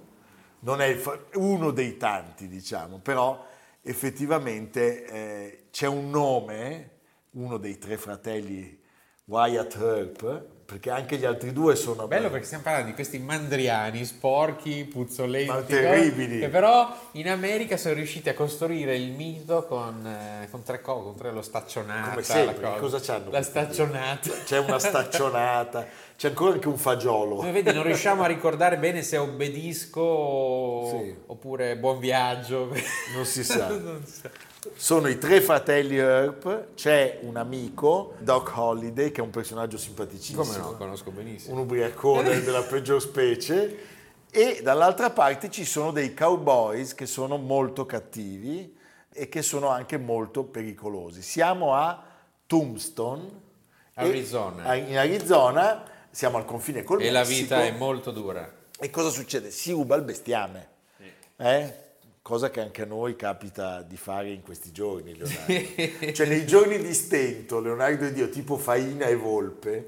Non 0.59 0.81
è 0.81 0.95
fa- 0.95 1.17
uno 1.35 1.71
dei 1.71 1.95
tanti, 1.95 2.49
diciamo, 2.49 2.97
però 2.97 3.45
effettivamente 3.81 5.05
eh, 5.05 5.63
c'è 5.71 5.87
un 5.87 6.09
nome, 6.09 6.89
uno 7.31 7.57
dei 7.57 7.77
tre 7.77 7.95
fratelli 7.95 8.77
Wyatt 9.25 9.75
Earp, 9.75 10.45
perché 10.65 10.89
anche 10.89 11.17
gli 11.17 11.25
altri 11.25 11.51
due 11.51 11.75
sono... 11.75 12.07
Bello 12.07 12.29
perché 12.29 12.45
stiamo 12.45 12.63
parlando 12.63 12.89
di 12.89 12.95
questi 12.95 13.19
mandriani 13.19 14.05
sporchi, 14.05 14.85
puzzolenti, 14.85 15.51
Ma 15.51 15.61
terribili. 15.61 16.39
che 16.39 16.49
però 16.49 16.95
in 17.11 17.29
America 17.29 17.77
sono 17.77 17.93
riusciti 17.93 18.29
a 18.29 18.33
costruire 18.33 18.95
il 18.95 19.11
mito 19.11 19.65
con, 19.65 20.05
eh, 20.05 20.47
con 20.49 20.63
tre 20.63 20.81
cose, 20.81 21.03
con 21.03 21.15
tre 21.15 21.31
lo 21.31 21.41
staccionata, 21.41 22.09
Come 22.09 22.23
sempre, 22.23 22.77
cosa 22.79 22.99
c'hanno 22.99 23.29
La 23.29 23.41
staccionata. 23.41 24.29
C'è 24.45 24.59
una 24.59 24.79
staccionata, 24.79 25.87
c'è 26.23 26.29
ancora 26.29 26.53
anche 26.53 26.69
un 26.69 26.77
fagiolo. 26.77 27.35
Come 27.35 27.51
vedi 27.51 27.73
non 27.73 27.83
riusciamo 27.83 28.23
a 28.23 28.27
ricordare 28.27 28.77
bene 28.77 29.01
se 29.01 29.17
obbedisco 29.17 30.87
Sì. 30.89 31.15
oppure 31.25 31.75
buon 31.75 31.99
viaggio. 31.99 32.69
Non 33.13 33.25
si 33.25 33.43
sa. 33.43 33.67
Non 33.75 34.05
sa. 34.05 34.29
Sono 34.73 35.09
i 35.09 35.17
tre 35.17 35.41
fratelli 35.41 35.97
Earp, 35.97 36.75
c'è 36.75 37.19
un 37.23 37.35
amico, 37.35 38.13
Doc 38.19 38.53
Holliday, 38.55 39.11
che 39.11 39.19
è 39.19 39.23
un 39.23 39.31
personaggio 39.31 39.77
simpaticissimo. 39.77 40.43
Come 40.43 40.57
no, 40.59 40.77
conosco 40.77 41.11
benissimo. 41.11 41.55
un 41.55 41.59
ubriacone 41.63 42.41
della 42.41 42.61
peggior 42.61 43.01
specie 43.01 43.79
e 44.31 44.61
dall'altra 44.63 45.09
parte 45.09 45.51
ci 45.51 45.65
sono 45.65 45.91
dei 45.91 46.13
cowboys 46.13 46.95
che 46.95 47.05
sono 47.05 47.35
molto 47.35 47.85
cattivi 47.85 48.73
e 49.11 49.27
che 49.27 49.41
sono 49.41 49.67
anche 49.67 49.97
molto 49.97 50.45
pericolosi. 50.45 51.21
Siamo 51.21 51.75
a 51.75 52.01
Tombstone, 52.47 53.41
Arizona. 53.95 54.73
in 54.75 54.97
Arizona, 54.97 55.91
siamo 56.13 56.37
al 56.37 56.45
confine 56.45 56.83
col 56.83 57.01
E 57.01 57.09
la 57.09 57.19
Messico. 57.21 57.41
vita 57.41 57.63
è 57.65 57.71
molto 57.71 58.11
dura. 58.11 58.49
E 58.79 58.89
cosa 58.91 59.09
succede? 59.09 59.49
Si 59.49 59.71
ruba 59.71 59.95
il 59.95 60.03
bestiame, 60.03 60.67
eh? 61.37 61.82
Cosa 62.23 62.49
che 62.49 62.61
anche 62.61 62.83
a 62.83 62.85
noi 62.85 63.17
capita 63.17 63.81
di 63.81 63.97
fare 63.97 64.29
in 64.29 64.41
questi 64.43 64.71
giorni, 64.71 65.13
Leonardo. 65.13 66.11
cioè 66.13 66.25
nei 66.25 66.45
giorni 66.47 66.77
di 66.81 66.93
stento, 66.93 67.59
Leonardo 67.59 68.05
ed 68.05 68.17
io, 68.17 68.29
tipo 68.29 68.57
Faina 68.57 69.07
e 69.07 69.15
Volpe, 69.17 69.87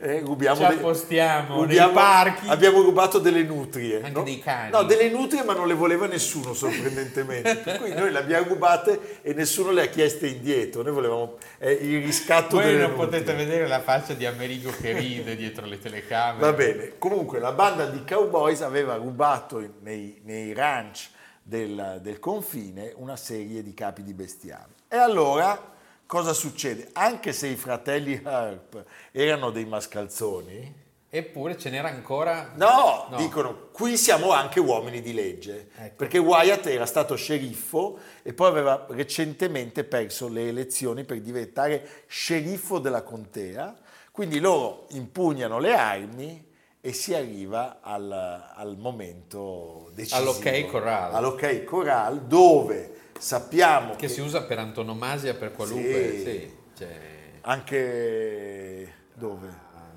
eh, 0.00 0.18
rubiamo 0.18 0.56
Ci 0.62 0.66
dei- 0.66 0.76
appostiamo 0.78 1.54
nei 1.54 1.62
rubiamo- 1.66 1.92
parchi. 1.92 2.48
Abbiamo 2.48 2.82
rubato 2.82 3.20
delle 3.20 3.44
nutrie. 3.44 3.98
Anche 3.98 4.10
no? 4.10 4.24
dei 4.24 4.40
cani. 4.40 4.72
No, 4.72 4.82
delle 4.82 5.08
nutrie 5.10 5.44
ma 5.44 5.54
non 5.54 5.68
le 5.68 5.74
voleva 5.74 6.06
nessuno, 6.08 6.54
sorprendentemente. 6.54 7.54
per 7.58 7.78
cui 7.78 7.94
noi 7.94 8.10
le 8.10 8.18
abbiamo 8.18 8.48
rubate 8.48 9.20
e 9.22 9.32
nessuno 9.32 9.70
le 9.70 9.82
ha 9.82 9.86
chieste 9.86 10.26
indietro. 10.26 10.82
Noi 10.82 10.92
volevamo 10.92 11.36
eh, 11.58 11.70
il 11.70 12.02
riscatto 12.04 12.56
Voi 12.56 12.64
delle 12.64 12.78
non 12.80 12.90
nutrie. 12.96 13.06
potete 13.06 13.32
vedere 13.34 13.68
la 13.68 13.80
faccia 13.80 14.12
di 14.14 14.26
Amerigo 14.26 14.72
che 14.80 14.90
ride 14.92 15.36
dietro 15.36 15.64
le 15.66 15.78
telecamere. 15.78 16.40
Va 16.40 16.52
bene, 16.52 16.92
comunque 16.98 17.38
la 17.38 17.52
banda 17.52 17.86
di 17.86 18.02
cowboys 18.04 18.60
aveva 18.62 18.96
rubato 18.96 19.64
nei, 19.82 20.20
nei 20.24 20.52
ranch 20.52 21.14
del, 21.46 22.00
del 22.02 22.18
confine 22.18 22.92
una 22.96 23.14
serie 23.16 23.62
di 23.62 23.72
capi 23.72 24.02
di 24.02 24.12
bestiame. 24.12 24.74
E 24.88 24.96
allora 24.96 25.74
cosa 26.04 26.32
succede? 26.32 26.88
Anche 26.94 27.32
se 27.32 27.46
i 27.46 27.54
fratelli 27.54 28.20
Herp 28.24 28.84
erano 29.12 29.50
dei 29.50 29.64
mascalzoni, 29.64 30.84
Eppure 31.08 31.56
ce 31.56 31.70
n'era 31.70 31.88
ancora... 31.88 32.50
no, 32.56 33.06
No. 33.10 33.16
dicono 33.16 33.68
qui 33.70 33.96
siamo 33.96 34.32
anche 34.32 34.58
uomini 34.58 35.00
di 35.00 35.14
legge, 35.14 35.68
Ecco. 35.78 35.94
perché 35.96 36.18
Wyatt 36.18 36.66
era 36.66 36.84
stato 36.84 37.14
sceriffo 37.14 37.98
e 38.22 38.34
poi 38.34 38.48
aveva 38.48 38.86
recentemente 38.90 39.84
perso 39.84 40.28
le 40.28 40.48
elezioni 40.48 41.04
per 41.04 41.20
diventare 41.20 42.02
sceriffo 42.06 42.80
della 42.80 43.02
contea, 43.02 43.74
quindi 44.10 44.40
loro 44.40 44.86
impugnano 44.90 45.58
le 45.60 45.74
armi 45.74 46.44
e 46.86 46.92
si 46.92 47.14
arriva 47.14 47.78
al, 47.80 48.12
al 48.12 48.76
momento 48.78 49.90
decisivo. 49.92 50.30
All'ok 50.30 50.66
corral. 50.66 51.14
All'ok 51.16 51.64
corral 51.64 52.22
dove 52.22 52.94
sappiamo 53.18 53.96
Che 53.96 54.06
che 54.06 54.08
si 54.08 54.20
usa 54.20 54.44
per 54.44 54.60
antonomasia 54.60 55.34
per 55.34 55.50
qualunque... 55.50 56.10
Sì. 56.12 56.22
Sì. 56.22 56.56
cioè, 56.78 57.00
anche 57.40 58.92
dove? 59.14 59.48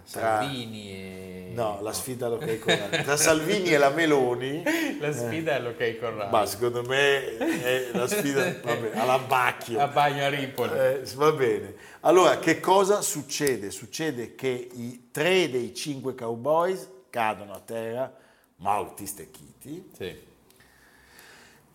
Tra- 0.10 0.40
Salvini 0.42 0.92
e... 0.92 1.52
No, 1.54 1.80
la 1.82 1.94
sfida 1.94 2.28
all'ok 2.28 2.60
corral. 2.60 3.04
Tra 3.04 3.18
Salvini 3.18 3.70
e 3.70 3.78
la 3.78 3.90
Meloni 3.90 4.64
La 5.00 5.12
sfida 5.12 5.56
è 5.56 5.60
l'ok 5.60 6.00
corral. 6.00 6.30
Ma 6.30 6.46
secondo 6.46 6.84
me 6.84 7.38
è 7.38 7.90
la 7.94 8.08
sfida 8.08 8.44
vabbè, 8.62 8.98
all'abbacchio. 8.98 9.80
A 9.80 9.88
bagno 9.88 10.24
a 10.24 10.30
Ripoli. 10.30 10.72
Eh, 10.78 11.02
va 11.16 11.32
bene. 11.32 11.76
Allora, 12.02 12.38
che 12.40 12.60
cosa 12.60 13.02
succede? 13.02 13.72
Succede 13.72 14.36
che 14.36 14.70
i 14.74 15.10
tre 15.12 15.50
dei 15.50 15.74
cinque 15.74 16.16
cowboys 16.16 16.88
cadono 17.10 17.54
a 17.54 17.60
terra, 17.60 18.14
morti 18.58 19.06
stecchiti, 19.06 19.90
Sì. 19.96 20.28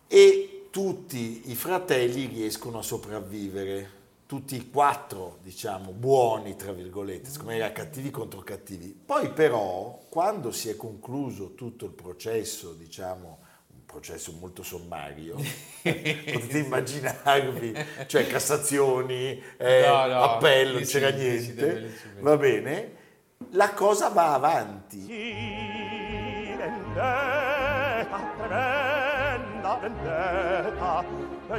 e 0.07 0.67
tutti 0.71 1.49
i 1.51 1.55
fratelli 1.55 2.25
riescono 2.27 2.79
a 2.79 2.81
sopravvivere. 2.81 3.94
Tutti 4.27 4.57
e 4.57 4.69
quattro, 4.71 5.37
diciamo, 5.43 5.91
buoni, 5.91 6.55
tra 6.55 6.71
virgolette, 6.71 7.29
siccome 7.29 7.57
era 7.57 7.71
cattivi 7.71 8.09
contro 8.09 8.41
cattivi. 8.41 8.87
Poi 9.05 9.29
però, 9.31 9.99
quando 10.09 10.51
si 10.51 10.67
è 10.69 10.75
concluso 10.75 11.53
tutto 11.53 11.85
il 11.85 11.91
processo, 11.91 12.73
diciamo, 12.73 13.37
un 13.67 13.85
processo 13.85 14.31
molto 14.39 14.63
sommario, 14.63 15.35
potete 15.83 16.57
immaginarvi, 16.57 17.75
cioè 18.07 18.25
Cassazioni, 18.25 19.39
eh, 19.57 19.85
No, 19.85 20.07
no, 20.07 20.23
appello, 20.23 20.73
non 20.79 20.83
c'era 20.83 21.11
sì, 21.11 21.17
niente, 21.17 21.93
va 22.19 22.35
bene? 22.35 23.03
La 23.51 23.73
cosa 23.73 24.09
va 24.09 24.33
avanti. 24.33 25.05
la 29.65 29.79
vendetta 29.81 31.03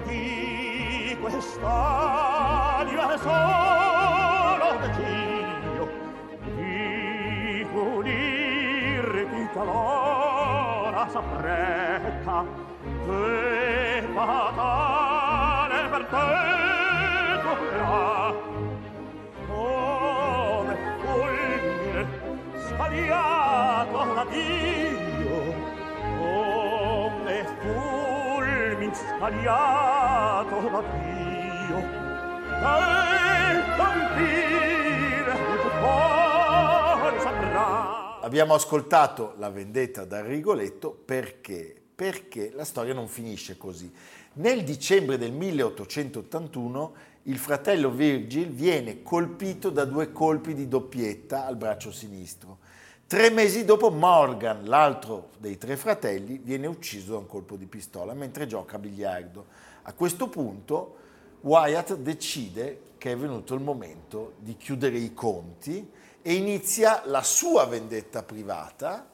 di 0.05 1.17
quest'anima 1.21 3.17
solo 3.19 4.79
decido 4.79 5.89
di 6.55 7.67
punir 7.73 9.29
chi 9.33 9.49
talora 9.53 11.09
s'appretta 11.09 12.45
e 13.09 14.05
fatale 14.15 15.89
per 15.89 16.05
te 16.05 16.29
toccherà 17.43 18.35
come 19.49 20.77
fulmine 21.01 22.07
scagliato 22.69 24.15
la 24.15 24.25
vita 24.27 25.06
come 27.61 28.67
fulmine 28.77 28.95
scagliato 28.95 30.61
da 30.69 30.83
Dio, 30.99 31.81
dal 32.61 33.77
confine 33.77 35.33
il 35.33 35.71
cuore. 35.81 36.15
Abbiamo 38.23 38.55
ascoltato 38.55 39.35
La 39.39 39.51
vendetta 39.51 40.05
da 40.05 40.21
Rigoletto 40.25 40.91
perché? 40.91 41.75
Perché 41.95 42.51
la 42.55 42.65
storia 42.65 42.93
non 42.93 43.07
finisce 43.09 43.57
così. 43.57 43.93
Nel 44.35 44.65
dicembre 44.65 45.17
del 45.17 45.33
1881 45.33 46.95
il 47.23 47.39
fratello 47.39 47.91
Virgil 47.91 48.51
viene 48.51 49.03
colpito 49.03 49.71
da 49.71 49.85
due 49.85 50.13
colpi 50.13 50.55
di 50.55 50.69
doppietta 50.69 51.47
al 51.47 51.57
braccio 51.57 51.91
sinistro. 51.91 52.59
Tre 53.09 53.31
mesi 53.31 53.65
dopo 53.65 53.93
Morgan, 53.93 54.65
l'altro 54.65 55.29
dei 55.39 55.57
tre 55.59 55.77
fratelli, 55.77 56.39
viene 56.39 56.67
ucciso 56.67 57.13
da 57.13 57.19
un 57.19 57.29
colpo 57.29 57.55
di 57.55 57.67
pistola 57.67 58.15
mentre 58.15 58.49
gioca 58.49 58.75
a 58.75 58.79
biliardo. 58.81 59.47
A 59.83 59.93
questo 59.93 60.29
punto 60.29 60.97
Wyatt 61.43 61.95
decide 61.95 62.81
che 62.99 63.13
è 63.13 63.17
venuto 63.17 63.55
il 63.55 63.61
momento 63.61 64.33
di 64.39 64.57
chiudere 64.57 64.99
i 64.99 65.15
conti 65.15 65.89
e 66.21 66.35
inizia 66.35 67.03
la 67.05 67.23
sua 67.23 67.65
vendetta 67.67 68.25
privata 68.25 69.09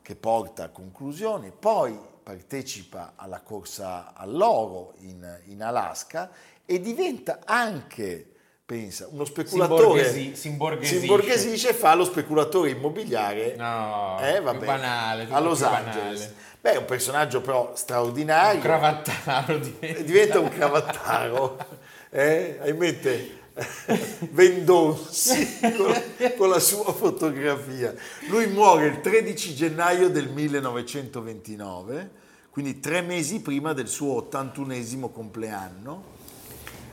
che 0.00 0.16
porta 0.16 0.64
a 0.64 0.68
conclusioni, 0.70 1.52
poi 1.52 1.94
partecipa 2.22 3.12
alla 3.16 3.42
corsa 3.42 4.14
all'oro 4.14 4.94
in, 5.00 5.40
in 5.48 5.62
Alaska 5.62 6.30
e 6.64 6.80
diventa 6.80 7.40
anche 7.44 8.35
Pensa, 8.66 9.06
uno 9.12 9.24
speculatore 9.24 10.00
imborghesi- 10.00 10.34
si 10.34 10.48
imborghesisce. 10.48 10.98
si 10.98 11.00
imborghesisce 11.06 11.68
e 11.68 11.72
fa 11.72 11.94
lo 11.94 12.04
speculatore 12.04 12.70
immobiliare 12.70 13.54
No, 13.56 14.18
eh, 14.20 14.40
vabbè, 14.40 14.64
banale, 14.66 15.28
a 15.30 15.38
Los 15.38 15.62
Angeles. 15.62 15.94
banale. 15.94 16.34
Beh, 16.62 16.72
è 16.72 16.76
un 16.78 16.84
personaggio 16.84 17.40
però 17.40 17.76
straordinario. 17.76 18.56
Un 18.56 18.62
cravattaro 18.62 19.58
diventa. 19.58 20.02
diventa 20.02 20.40
un 20.40 20.48
cravattaro, 20.48 21.58
eh? 22.10 22.58
hai 22.60 22.70
in 22.70 22.76
mente 22.76 23.38
Vendonsi 24.32 25.60
con, 25.76 26.02
con 26.36 26.48
la 26.48 26.58
sua 26.58 26.92
fotografia. 26.92 27.94
Lui 28.28 28.48
muore 28.48 28.86
il 28.86 29.00
13 29.00 29.54
gennaio 29.54 30.08
del 30.08 30.28
1929, 30.28 32.10
quindi 32.50 32.80
tre 32.80 33.00
mesi 33.00 33.40
prima 33.40 33.72
del 33.72 33.86
suo 33.86 34.28
81esimo 34.28 35.12
compleanno. 35.12 36.14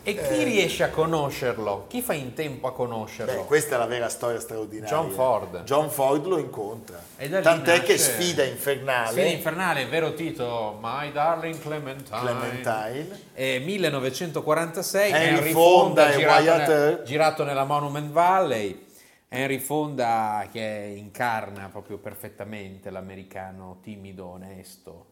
E 0.05 0.15
chi 0.21 0.43
riesce 0.43 0.83
a 0.83 0.89
conoscerlo? 0.89 1.85
Chi 1.87 2.01
fa 2.01 2.11
in 2.13 2.33
tempo 2.33 2.67
a 2.67 2.73
conoscerlo? 2.73 3.41
Beh, 3.41 3.45
questa 3.45 3.75
è 3.75 3.77
la 3.77 3.85
vera 3.85 4.09
storia 4.09 4.39
straordinaria. 4.39 4.93
John 4.93 5.11
Ford. 5.11 5.63
John 5.63 5.89
Ford 5.89 6.25
lo 6.25 6.37
incontra. 6.37 7.01
Tant'è 7.41 7.81
che 7.83 7.97
sfida 7.97 8.43
infernale. 8.43 9.11
Sfida 9.11 9.29
infernale, 9.29 9.85
vero 9.85 10.13
titolo, 10.13 10.77
My 10.81 11.09
Darling 11.13 11.57
Clementine. 11.57 12.19
Clementine. 12.19 13.19
E 13.33 13.59
1946 13.59 15.11
Henry 15.11 15.37
Henry, 15.37 15.51
Fonda 15.51 16.11
Fonda, 16.11 16.17
girato, 16.17 17.03
girato 17.03 17.43
nella 17.45 17.63
Monument 17.63 18.11
Valley. 18.11 18.85
Henry 19.29 19.59
Fonda 19.59 20.47
che 20.51 20.93
incarna 20.97 21.69
proprio 21.71 21.97
perfettamente 21.97 22.89
l'americano 22.89 23.79
timido, 23.81 24.27
onesto. 24.27 25.05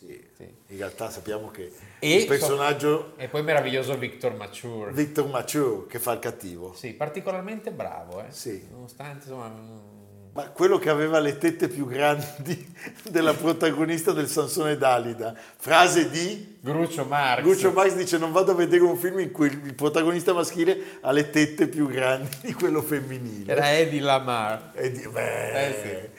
Sì. 0.00 0.18
sì. 0.34 0.42
In 0.68 0.78
realtà 0.78 1.10
sappiamo 1.10 1.50
che 1.50 1.70
E 1.98 2.14
il 2.16 2.26
personaggio 2.26 3.12
E 3.16 3.28
poi 3.28 3.42
meraviglioso 3.42 3.98
Victor 3.98 4.34
Mature. 4.34 4.92
Victor 4.92 5.28
Mature 5.28 5.86
che 5.88 5.98
fa 5.98 6.12
il 6.12 6.20
cattivo. 6.20 6.72
Sì, 6.74 6.94
particolarmente 6.94 7.70
bravo, 7.70 8.20
eh. 8.20 8.30
Sì. 8.30 8.66
Nonostante, 8.70 9.26
insomma... 9.26 9.48
mm, 9.48 10.32
Ma 10.32 10.48
quello 10.48 10.78
che 10.78 10.88
aveva 10.88 11.18
le 11.18 11.36
tette 11.36 11.68
più 11.68 11.86
grandi 11.86 12.72
della 13.10 13.34
protagonista 13.34 14.12
del 14.12 14.28
Sansone 14.28 14.78
Dalida. 14.78 15.34
Frase 15.58 16.08
di 16.08 16.56
Gruccio 16.62 17.04
Marx. 17.04 17.42
Lucio 17.42 17.70
Max 17.72 17.94
dice 17.94 18.16
non 18.16 18.32
vado 18.32 18.52
a 18.52 18.54
vedere 18.54 18.82
un 18.82 18.96
film 18.96 19.18
in 19.18 19.32
cui 19.32 19.48
il 19.48 19.74
protagonista 19.74 20.32
maschile 20.32 20.98
ha 21.02 21.10
le 21.12 21.28
tette 21.30 21.68
più 21.68 21.88
grandi 21.88 22.28
di 22.42 22.52
quello 22.54 22.80
femminile. 22.80 23.52
Era 23.52 23.70
Eddie 23.76 24.00
Lamar. 24.00 24.72
E 24.74 24.90
di- 24.90 25.06
beh, 25.06 25.66
Eh 25.66 26.10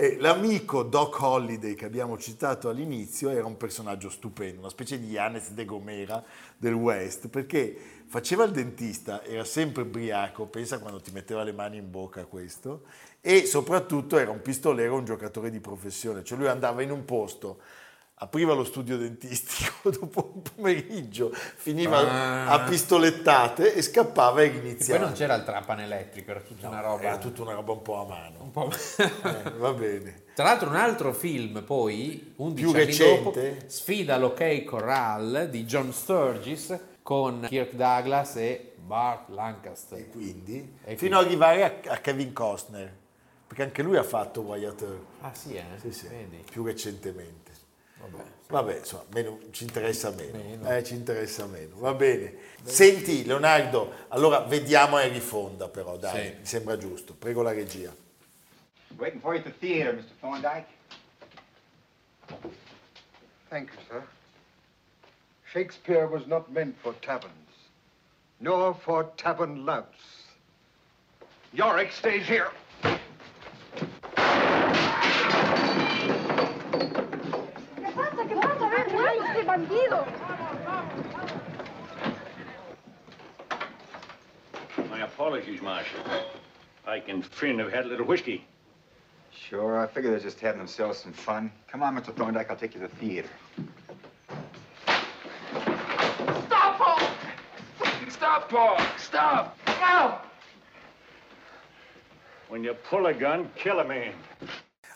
e 0.00 0.16
l'amico 0.18 0.82
Doc 0.82 1.20
Holliday 1.20 1.74
che 1.74 1.84
abbiamo 1.84 2.16
citato 2.16 2.70
all'inizio 2.70 3.28
era 3.28 3.44
un 3.44 3.58
personaggio 3.58 4.08
stupendo, 4.08 4.60
una 4.60 4.70
specie 4.70 4.98
di 4.98 5.08
Yanes 5.08 5.50
de 5.50 5.66
Gomera 5.66 6.24
del 6.56 6.72
West, 6.72 7.28
perché 7.28 7.76
faceva 8.06 8.44
il 8.44 8.50
dentista, 8.50 9.22
era 9.22 9.44
sempre 9.44 9.82
ubriaco, 9.82 10.46
pensa 10.46 10.78
quando 10.78 11.02
ti 11.02 11.10
metteva 11.12 11.42
le 11.42 11.52
mani 11.52 11.76
in 11.76 11.90
bocca 11.90 12.24
questo, 12.24 12.84
e 13.20 13.44
soprattutto 13.44 14.16
era 14.16 14.30
un 14.30 14.40
pistolero, 14.40 14.94
un 14.94 15.04
giocatore 15.04 15.50
di 15.50 15.60
professione, 15.60 16.24
cioè 16.24 16.38
lui 16.38 16.48
andava 16.48 16.80
in 16.80 16.92
un 16.92 17.04
posto, 17.04 17.58
apriva 18.22 18.52
lo 18.54 18.64
studio 18.64 18.96
dentistico 18.98 19.88
dopo 19.90 20.32
un 20.34 20.42
pomeriggio, 20.42 21.30
finiva 21.32 21.98
Ah. 22.00 22.50
a 22.52 22.60
pistolettate 22.68 23.74
e 23.74 23.82
scappava 23.82 24.42
e 24.42 24.46
E 24.46 24.50
poi 24.86 24.98
non 24.98 25.12
c'era 25.12 25.34
il 25.34 25.44
trapano 25.44 25.80
elettrico, 25.80 26.30
era 26.30 26.40
tutta 26.40 26.68
una 26.68 26.80
roba... 26.80 27.02
Era 27.02 27.18
tutta 27.18 27.42
una 27.42 27.52
roba 27.54 27.72
un 27.72 27.82
po' 27.82 27.96
a 28.00 28.04
mano. 28.06 28.36
un 28.42 28.50
po'... 28.50 28.70
Eh, 28.98 29.50
va 29.58 29.72
bene. 29.72 30.24
Tra 30.34 30.44
l'altro 30.44 30.68
un 30.68 30.76
altro 30.76 31.12
film 31.12 31.62
poi, 31.62 32.34
11 32.36 32.62
Più 32.62 32.70
anni 32.72 32.84
recente? 32.84 33.50
dopo, 33.56 33.64
Sfida 33.70 34.14
all'Ok 34.14 34.64
Corral 34.64 35.48
di 35.50 35.64
John 35.64 35.92
Sturgis 35.92 36.78
con 37.02 37.44
Kirk 37.48 37.72
Douglas 37.72 38.36
e 38.36 38.72
Bart 38.76 39.30
Lancaster. 39.30 39.98
E 39.98 40.08
quindi, 40.08 40.76
E 40.84 40.96
fino 40.96 41.18
ad 41.18 41.24
arrivare 41.26 41.64
a, 41.64 41.92
a 41.92 41.96
Kevin 41.98 42.32
Costner, 42.32 42.94
perché 43.46 43.62
anche 43.62 43.82
lui 43.82 43.96
ha 43.96 44.02
fatto 44.02 44.42
Wyatt 44.42 44.82
Earp, 44.82 45.02
Ah 45.22 45.32
sì, 45.34 45.54
eh? 45.54 45.64
sì, 45.80 45.90
sì, 45.92 46.06
Vedi? 46.08 46.42
più 46.50 46.64
recentemente. 46.64 47.39
Vabbè. 48.00 48.24
Vabbè, 48.48 48.78
insomma, 48.78 49.04
meno- 49.12 49.38
ci 49.52 49.62
interessa 49.64 50.10
meno. 50.10 50.38
Meno. 50.38 50.68
Eh, 50.76 50.82
ci 50.82 50.94
interessa 50.94 51.46
meno. 51.46 51.76
Va 51.78 51.92
bene. 51.94 52.34
Senti, 52.62 53.24
Leonardo, 53.24 53.92
allora 54.08 54.40
vediamo 54.40 54.96
Harry 54.96 55.20
Fonda 55.20 55.68
però, 55.68 55.96
dai, 55.96 56.26
Sì. 56.30 56.34
mi 56.40 56.46
sembra 56.46 56.76
giusto. 56.76 57.14
Prego 57.14 57.42
la 57.42 57.52
regia. 57.52 57.94
Waiting 58.96 59.20
for 59.22 59.34
you 59.34 59.42
at 59.44 59.46
the 59.50 59.58
theater, 59.58 59.94
Mr. 59.94 60.12
Thorndyke. 60.20 60.66
Thank 63.48 63.70
you, 63.72 63.82
sir. 63.88 64.06
Shakespeare 65.52 66.06
was 66.06 66.26
not 66.26 66.48
meant 66.50 66.76
for 66.80 66.94
taverns, 67.00 67.70
nor 68.38 68.74
for 68.74 69.12
tavern 69.16 69.64
louts. 69.64 70.28
Yorick 71.52 71.92
stays 71.92 72.26
here. 72.28 72.50
¿Qué 78.30 78.36
pasa? 78.36 78.64
A 78.64 78.70
ver, 78.70 78.92
muévelo, 78.92 79.24
este 79.24 79.42
bandido. 79.42 80.06
My 84.88 85.02
apologies, 85.02 85.60
Marshal. 85.60 85.98
Ike 86.86 87.08
and 87.08 87.26
Finn 87.26 87.58
have 87.58 87.72
had 87.72 87.86
a 87.86 87.88
little 87.88 88.06
whiskey. 88.06 88.46
Sure, 89.32 89.80
I 89.80 89.88
figure 89.88 90.10
they're 90.10 90.20
just 90.20 90.38
having 90.38 90.58
themselves 90.58 90.98
some 91.00 91.12
fun. 91.12 91.50
Come 91.66 91.82
on, 91.82 91.96
Mr. 91.96 92.14
Thorndyke, 92.14 92.48
I'll 92.50 92.56
take 92.56 92.74
you 92.74 92.80
to 92.82 92.86
the 92.86 92.94
theater. 92.96 93.28
Stop, 96.46 96.78
Paul! 96.78 97.00
Stop, 98.08 98.48
Paul! 98.48 98.78
Stop! 98.96 99.58
Now! 99.66 100.22
When 102.48 102.62
you 102.62 102.74
pull 102.74 103.06
a 103.06 103.12
gun, 103.12 103.50
kill 103.56 103.80
a 103.80 103.84
man. 103.84 104.12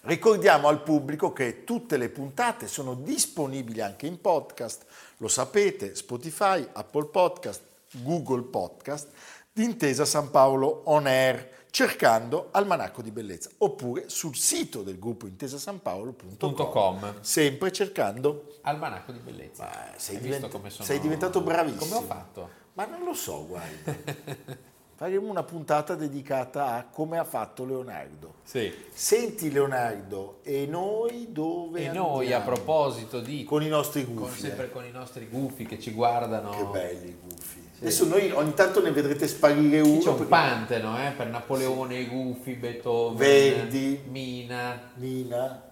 Ricordiamo 0.06 0.68
al 0.68 0.82
pubblico 0.82 1.32
che 1.32 1.64
tutte 1.64 1.96
le 1.96 2.10
puntate 2.10 2.66
sono 2.66 2.92
disponibili 2.94 3.80
anche 3.80 4.06
in 4.06 4.20
podcast, 4.20 4.84
lo 5.16 5.28
sapete, 5.28 5.94
Spotify, 5.94 6.66
Apple 6.74 7.06
Podcast, 7.06 7.62
Google 8.02 8.42
Podcast, 8.42 9.08
di 9.50 9.64
Intesa 9.64 10.04
San 10.04 10.30
Paolo 10.30 10.82
On 10.86 11.06
Air, 11.06 11.62
cercando 11.70 12.48
Almanacco 12.50 13.00
di 13.00 13.10
Bellezza, 13.10 13.48
oppure 13.58 14.10
sul 14.10 14.36
sito 14.36 14.82
del 14.82 14.98
gruppo 14.98 15.26
intesasanpaolo.com, 15.26 16.54
.com. 16.70 17.14
sempre 17.22 17.72
cercando... 17.72 18.58
Almanacco 18.60 19.10
di 19.10 19.20
bellezza. 19.20 19.64
Ma 19.64 19.92
sei, 19.96 20.18
divent- 20.20 20.50
sono- 20.68 20.84
sei 20.84 21.00
diventato 21.00 21.40
bravissimo. 21.40 21.80
Come 21.82 21.94
ho 21.94 22.02
fatto? 22.02 22.50
Ma 22.74 22.84
non 22.84 23.04
lo 23.04 23.14
so, 23.14 23.46
guarda. 23.46 23.94
Faremo 24.96 25.28
una 25.28 25.42
puntata 25.42 25.96
dedicata 25.96 26.74
a 26.74 26.84
come 26.84 27.18
ha 27.18 27.24
fatto 27.24 27.64
Leonardo. 27.64 28.34
Sì. 28.44 28.72
Senti 28.92 29.50
Leonardo, 29.50 30.38
e 30.44 30.66
noi 30.66 31.28
dove 31.32 31.86
E 31.86 31.92
noi 31.92 32.32
a 32.32 32.36
andiamo? 32.38 32.44
proposito 32.44 33.20
di... 33.20 33.42
Con 33.44 33.62
i 33.62 33.68
nostri 33.68 34.04
con- 34.04 34.14
gufi. 34.14 34.40
sempre 34.40 34.66
eh. 34.66 34.70
con 34.70 34.84
i 34.84 34.92
nostri 34.92 35.26
gufi 35.28 35.66
che 35.66 35.80
ci 35.80 35.90
guardano. 35.90 36.50
Che 36.50 36.64
belli 36.70 37.08
i 37.08 37.16
gufi. 37.20 37.62
Adesso 37.80 38.06
noi 38.06 38.30
ogni 38.30 38.54
tanto 38.54 38.80
ne 38.80 38.92
vedrete 38.92 39.26
sparire 39.26 39.80
uno. 39.80 39.98
c'è 39.98 40.08
un 40.08 40.14
perché- 40.14 40.28
pantano 40.30 40.96
eh, 40.96 41.10
per 41.10 41.26
Napoleone, 41.26 41.98
i 41.98 42.06
Gufi, 42.06 42.52
Beethoven, 42.54 43.16
Verdi. 43.16 44.00
Mina, 44.08 44.90
Nina, 44.94 45.63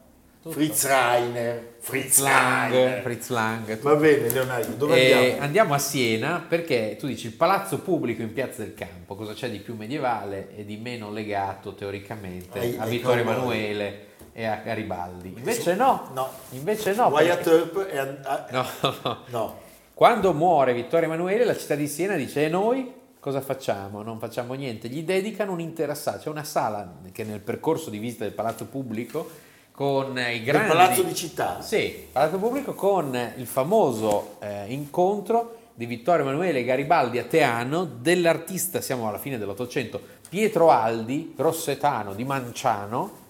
Tutto. 0.43 0.55
Fritz 0.57 0.85
Reiner, 0.87 1.75
Fritz 1.79 2.19
Lang. 2.19 3.01
Fritz 3.03 3.29
Lang. 3.29 3.79
Va 3.79 3.95
bene 3.95 4.29
Leonardo, 4.29 4.75
dove 4.75 4.97
E 5.01 5.13
andiamo? 5.13 5.43
andiamo 5.45 5.75
a 5.75 5.79
Siena 5.79 6.45
perché 6.49 6.97
tu 6.99 7.07
dici 7.07 7.29
il 7.29 7.33
palazzo 7.35 7.79
pubblico 7.79 8.23
in 8.23 8.33
Piazza 8.33 8.63
del 8.65 8.75
Campo, 8.75 9.15
cosa 9.15 9.35
c'è 9.35 9.49
di 9.49 9.59
più 9.59 9.77
medievale 9.77 10.49
e 10.57 10.65
di 10.65 10.77
meno 10.79 11.13
legato 11.13 11.75
teoricamente 11.75 12.59
Ai- 12.59 12.77
a 12.77 12.83
ai 12.83 12.91
Vittorio. 12.91 13.23
Emanuele 13.23 14.07
e 14.33 14.45
a 14.45 14.57
Garibaldi. 14.65 15.33
Invece 15.37 15.77
no, 15.77 16.11
No. 16.13 16.29
invece 16.51 16.93
no. 16.95 17.07
Wyatt 17.07 17.47
Earp 17.47 17.85
è... 17.87 17.99
ah, 18.25 18.47
No, 18.51 18.67
no. 19.05 19.19
no. 19.29 19.61
Quando 19.95 20.33
muore 20.33 20.75
Vittorio 20.75 21.07
Emanuele, 21.07 21.45
la 21.45 21.57
città 21.57 21.77
di 21.77 21.87
Siena 21.87 22.17
dice: 22.17 22.47
E 22.47 22.49
noi 22.49 22.93
cosa 23.21 23.41
facciamo? 23.41 24.03
Non 24.03 24.19
facciamo 24.19 24.55
niente. 24.55 24.89
Gli 24.89 25.05
dedicano 25.05 25.53
un'intera 25.53 25.95
sala. 25.95 26.19
C'è 26.19 26.29
una 26.29 26.43
sala 26.43 26.95
che 27.13 27.23
nel 27.23 27.39
percorso 27.39 27.91
di 27.91 27.99
visita 27.99 28.25
del 28.25 28.33
palazzo 28.33 28.65
pubblico 28.65 29.29
con 29.73 30.19
i 30.19 30.43
grandi. 30.43 30.69
palazzo 30.69 31.03
di 31.03 31.15
città? 31.15 31.61
Sì, 31.63 32.07
palazzo 32.13 32.39
pubblico 32.39 32.75
con 32.75 33.33
il 33.37 33.47
famoso 33.47 34.37
eh, 34.41 34.67
incontro 34.69 35.57
di 35.75 35.87
Vittorio 35.87 36.23
Emanuele 36.23 36.63
Garibaldi 36.65 37.19
a 37.19 37.25
Teano 37.25 37.85
dell'artista, 37.85 38.81
siamo 38.81 39.09
alla 39.09 39.19
fine 39.19 39.39
dell'Ottocento, 39.39 40.01
Pietro 40.29 40.71
Aldi, 40.71 41.33
grossetano 41.37 42.15
di 42.15 42.25
Manciano. 42.25 43.21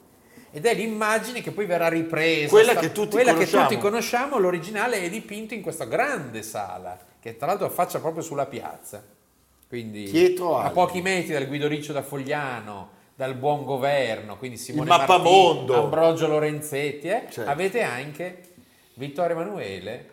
Ed 0.54 0.66
è 0.66 0.74
l'immagine 0.74 1.40
che 1.40 1.50
poi 1.50 1.64
verrà 1.64 1.88
ripresa. 1.88 2.50
Quella 2.50 2.74
che 2.74 2.92
tutti 2.92 3.12
quella 3.12 3.34
che 3.34 3.48
tutti 3.48 3.78
conosciamo, 3.78 4.38
l'originale 4.38 5.00
è 5.00 5.08
dipinto 5.08 5.54
in 5.54 5.62
questa 5.62 5.86
grande 5.86 6.42
sala, 6.42 6.98
che 7.18 7.38
tra 7.38 7.46
l'altro 7.46 7.66
affaccia 7.66 8.00
proprio 8.00 8.22
sulla 8.22 8.44
piazza. 8.44 9.02
Quindi 9.66 10.02
Pietro 10.10 10.58
a 10.58 10.64
Aldi. 10.64 10.74
pochi 10.74 11.00
metri 11.00 11.32
dal 11.32 11.46
Guido 11.46 11.68
Riccio 11.68 11.94
da 11.94 12.02
Fogliano, 12.02 12.90
dal 13.22 13.34
Buon 13.36 13.62
Governo, 13.64 14.36
quindi 14.36 14.56
Simone 14.56 14.88
Martini, 14.88 15.16
mappamondo. 15.16 15.84
Ambrogio 15.84 16.26
Lorenzetti, 16.26 17.06
eh? 17.06 17.26
Certo. 17.30 17.48
avete 17.48 17.80
anche 17.80 18.54
Vittorio 18.94 19.36
Emanuele. 19.36 20.10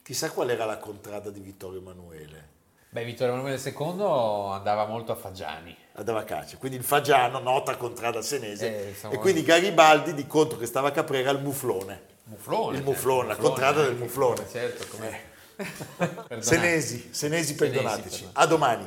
Chissà 0.00 0.30
qual 0.30 0.48
era 0.50 0.64
la 0.64 0.78
contrada 0.78 1.30
di 1.30 1.40
Vittorio 1.40 1.80
Emanuele. 1.80 2.50
Beh, 2.90 3.04
Vittorio 3.04 3.32
Emanuele 3.34 3.60
II 3.64 4.52
andava 4.52 4.86
molto 4.86 5.10
a 5.10 5.16
Faggiani. 5.16 5.76
andava 5.94 6.20
a 6.20 6.24
caccia. 6.24 6.56
Quindi 6.56 6.76
il 6.78 6.84
Fagiano, 6.84 7.40
nota 7.40 7.76
contrada 7.76 8.22
senese, 8.22 8.84
Eh, 8.84 8.88
insomma- 8.90 9.14
e 9.14 9.18
quindi 9.18 9.42
Garibaldi 9.42 10.14
di 10.14 10.26
contro 10.28 10.56
che 10.56 10.66
stava 10.66 10.88
a 10.88 10.90
Caprera 10.92 11.30
il 11.30 11.40
muflone. 11.40 12.00
Muflone. 12.24 12.76
Il 12.78 12.84
certo, 12.84 12.90
muflone, 12.90 13.26
la 13.26 13.34
muflone 13.34 13.48
contrada 13.48 13.80
del 13.80 13.90
anche, 13.90 14.02
muflone. 14.04 14.46
Certo, 14.48 14.86
come... 14.96 15.20
Perdonate. 15.96 16.42
Senesi, 16.42 17.08
senesi 17.12 17.54
perdonateci. 17.56 18.08
perdonate. 18.08 18.38
A 18.40 18.46
domani. 18.46 18.86